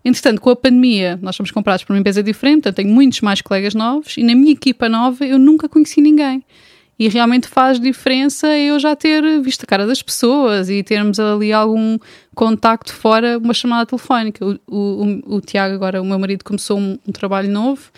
Entretanto, 0.04 0.42
com 0.42 0.50
a 0.50 0.56
pandemia, 0.56 1.20
nós 1.22 1.36
fomos 1.36 1.52
comprados 1.52 1.84
por 1.84 1.94
uma 1.94 2.00
empresa 2.00 2.24
diferente, 2.24 2.64
portanto, 2.64 2.78
tenho 2.78 2.90
muitos 2.90 3.22
mais 3.22 3.42
colegas 3.42 3.76
novos 3.76 4.18
e 4.18 4.24
na 4.24 4.34
minha 4.34 4.54
equipa 4.54 4.90
nova 4.90 5.24
eu 5.26 5.38
nunca 5.38 5.70
conheci 5.70 6.02
ninguém 6.02 6.44
e 7.00 7.08
realmente 7.08 7.48
faz 7.48 7.80
diferença 7.80 8.48
eu 8.58 8.80
já 8.80 8.96
ter 8.96 9.40
visto 9.42 9.64
a 9.64 9.68
cara 9.68 9.86
das 9.86 10.02
pessoas 10.02 10.70
e 10.70 10.82
termos 10.82 11.20
ali 11.20 11.54
algum 11.54 12.00
contacto 12.34 12.94
fora 12.94 13.38
uma 13.38 13.54
chamada 13.54 13.86
telefónica. 13.86 14.46
O, 14.46 14.60
o, 14.68 15.36
o 15.36 15.42
Tiago, 15.42 15.76
agora, 15.76 16.02
o 16.02 16.06
meu 16.06 16.18
marido, 16.18 16.44
começou 16.44 16.80
um, 16.80 16.98
um 17.08 17.12
trabalho 17.12 17.50
novo 17.50 17.92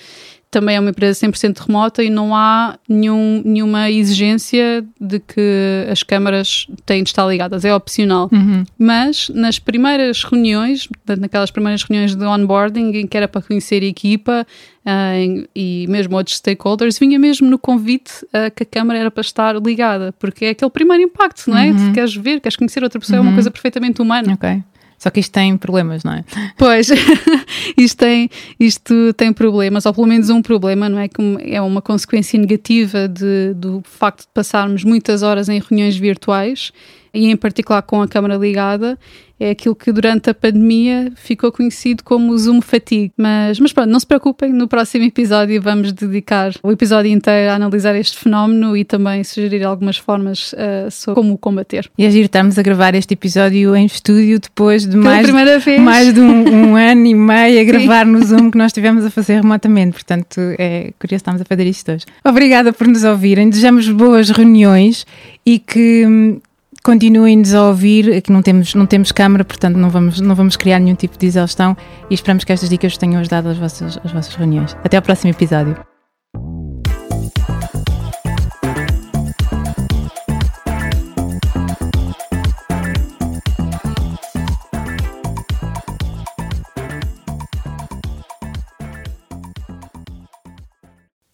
também 0.51 0.75
é 0.75 0.79
uma 0.79 0.89
empresa 0.89 1.27
100% 1.27 1.59
remota 1.59 2.03
e 2.03 2.09
não 2.09 2.35
há 2.35 2.77
nenhum, 2.87 3.41
nenhuma 3.45 3.89
exigência 3.91 4.83
de 4.99 5.19
que 5.19 5.85
as 5.91 6.01
câmaras 6.01 6.65
têm 6.85 7.03
de 7.03 7.09
estar 7.09 7.27
ligadas, 7.27 7.63
é 7.65 7.73
opcional. 7.73 8.29
Uhum. 8.31 8.63
Mas 8.77 9.29
nas 9.29 9.59
primeiras 9.59 10.23
reuniões, 10.23 10.89
naquelas 11.19 11.51
primeiras 11.51 11.83
reuniões 11.83 12.15
de 12.15 12.25
onboarding, 12.25 12.91
em 12.97 13.07
que 13.07 13.15
era 13.15 13.27
para 13.27 13.43
conhecer 13.43 13.83
a 13.83 13.85
equipa 13.85 14.45
uh, 14.85 15.15
em, 15.15 15.47
e 15.55 15.85
mesmo 15.87 16.15
outros 16.15 16.37
stakeholders, 16.37 16.97
vinha 16.97 17.19
mesmo 17.19 17.47
no 17.47 17.59
convite 17.59 18.25
uh, 18.25 18.49
que 18.55 18.63
a 18.63 18.65
câmara 18.65 18.99
era 18.99 19.11
para 19.11 19.21
estar 19.21 19.55
ligada, 19.55 20.13
porque 20.13 20.45
é 20.45 20.49
aquele 20.49 20.71
primeiro 20.71 21.03
impacto, 21.03 21.47
não 21.47 21.57
é? 21.59 21.69
Uhum. 21.69 21.93
queres 21.93 22.15
ver, 22.15 22.39
queres 22.39 22.55
conhecer 22.55 22.83
outra 22.83 22.99
pessoa, 22.99 23.17
uhum. 23.17 23.19
é 23.19 23.21
uma 23.25 23.29
uhum. 23.29 23.35
coisa 23.35 23.51
perfeitamente 23.51 24.01
humana. 24.01 24.33
Ok. 24.33 24.63
Só 24.99 25.09
que 25.09 25.21
isto 25.21 25.31
tem 25.31 25.55
problemas, 25.57 26.03
não 26.03 26.13
é? 26.13 26.25
Pois, 26.57 26.89
isto, 27.77 27.97
tem, 27.97 28.29
isto 28.59 29.13
tem 29.13 29.31
problemas, 29.31 29.85
ou 29.85 29.93
pelo 29.93 30.05
menos 30.05 30.29
um 30.29 30.41
problema, 30.41 30.89
não 30.89 30.99
é? 30.99 31.07
Que 31.07 31.21
é 31.41 31.61
uma 31.61 31.81
consequência 31.81 32.37
negativa 32.37 33.07
de, 33.07 33.53
do 33.55 33.81
facto 33.85 34.21
de 34.21 34.27
passarmos 34.33 34.83
muitas 34.83 35.23
horas 35.23 35.47
em 35.47 35.59
reuniões 35.59 35.95
virtuais 35.95 36.73
e 37.13 37.29
em 37.29 37.37
particular 37.37 37.81
com 37.81 38.01
a 38.01 38.07
câmara 38.07 38.35
ligada, 38.35 38.97
é 39.39 39.51
aquilo 39.51 39.73
que 39.73 39.91
durante 39.91 40.29
a 40.29 40.33
pandemia 40.33 41.11
ficou 41.15 41.51
conhecido 41.51 42.03
como 42.03 42.37
Zoom 42.37 42.61
fatigue. 42.61 43.13
Mas, 43.15 43.59
mas 43.59 43.71
pronto, 43.71 43.89
não 43.89 43.99
se 43.99 44.05
preocupem, 44.05 44.51
no 44.51 44.67
próximo 44.67 45.05
episódio 45.05 45.61
vamos 45.61 45.93
dedicar 45.93 46.51
o 46.61 46.71
episódio 46.71 47.09
inteiro 47.09 47.51
a 47.51 47.55
analisar 47.55 47.95
este 47.95 48.17
fenómeno 48.17 48.75
e 48.75 48.83
também 48.83 49.23
sugerir 49.23 49.63
algumas 49.63 49.97
formas 49.97 50.51
uh, 50.53 50.91
sobre 50.91 51.21
como 51.21 51.33
o 51.33 51.37
combater. 51.37 51.89
E 51.97 52.05
a 52.05 52.09
giro, 52.09 52.25
estamos 52.25 52.59
a 52.59 52.61
gravar 52.61 52.93
este 52.95 53.13
episódio 53.13 53.75
em 53.75 53.85
estúdio 53.85 54.39
depois 54.39 54.85
de 54.85 54.97
mais, 54.97 55.29
vez. 55.63 55.81
mais 55.81 56.13
de 56.13 56.19
um, 56.19 56.71
um 56.71 56.75
ano 56.75 57.05
e 57.05 57.15
meio 57.15 57.61
a 57.61 57.63
gravar 57.71 58.05
Sim. 58.05 58.11
no 58.11 58.25
Zoom 58.25 58.51
que 58.51 58.57
nós 58.57 58.67
estivemos 58.67 59.05
a 59.05 59.09
fazer 59.09 59.35
remotamente. 59.35 59.93
Portanto, 59.93 60.41
é 60.57 60.91
curioso 60.99 61.21
estamos 61.21 61.41
a 61.41 61.45
fazer 61.45 61.65
isto 61.65 61.91
hoje. 61.91 62.05
Obrigada 62.25 62.73
por 62.73 62.87
nos 62.87 63.05
ouvirem, 63.05 63.49
desejamos 63.49 63.87
boas 63.89 64.29
reuniões 64.29 65.05
e 65.45 65.59
que 65.59 66.05
hum, 66.05 66.39
continuem-nos 66.83 67.53
a 67.53 67.67
ouvir, 67.67 68.13
aqui 68.13 68.31
não 68.31 68.41
temos, 68.41 68.73
não 68.73 68.85
temos 68.85 69.11
câmara, 69.11 69.43
portanto 69.43 69.75
não 69.75 69.89
vamos, 69.89 70.19
não 70.19 70.35
vamos 70.35 70.55
criar 70.55 70.79
nenhum 70.79 70.95
tipo 70.95 71.17
de 71.17 71.25
exaustão 71.27 71.75
e 72.09 72.13
esperamos 72.13 72.43
que 72.43 72.51
estas 72.51 72.69
dicas 72.69 72.97
tenham 72.97 73.19
ajudado 73.19 73.49
às 73.49 73.57
vossas, 73.57 73.99
às 74.03 74.11
vossas 74.11 74.35
reuniões. 74.35 74.75
Até 74.83 74.97
ao 74.97 75.03
próximo 75.03 75.31
episódio. 75.31 75.75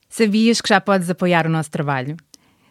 Sabias 0.09 0.61
que 0.61 0.69
já 0.69 0.79
podes 0.79 1.09
apoiar 1.09 1.45
o 1.45 1.49
nosso 1.49 1.69
trabalho? 1.69 2.15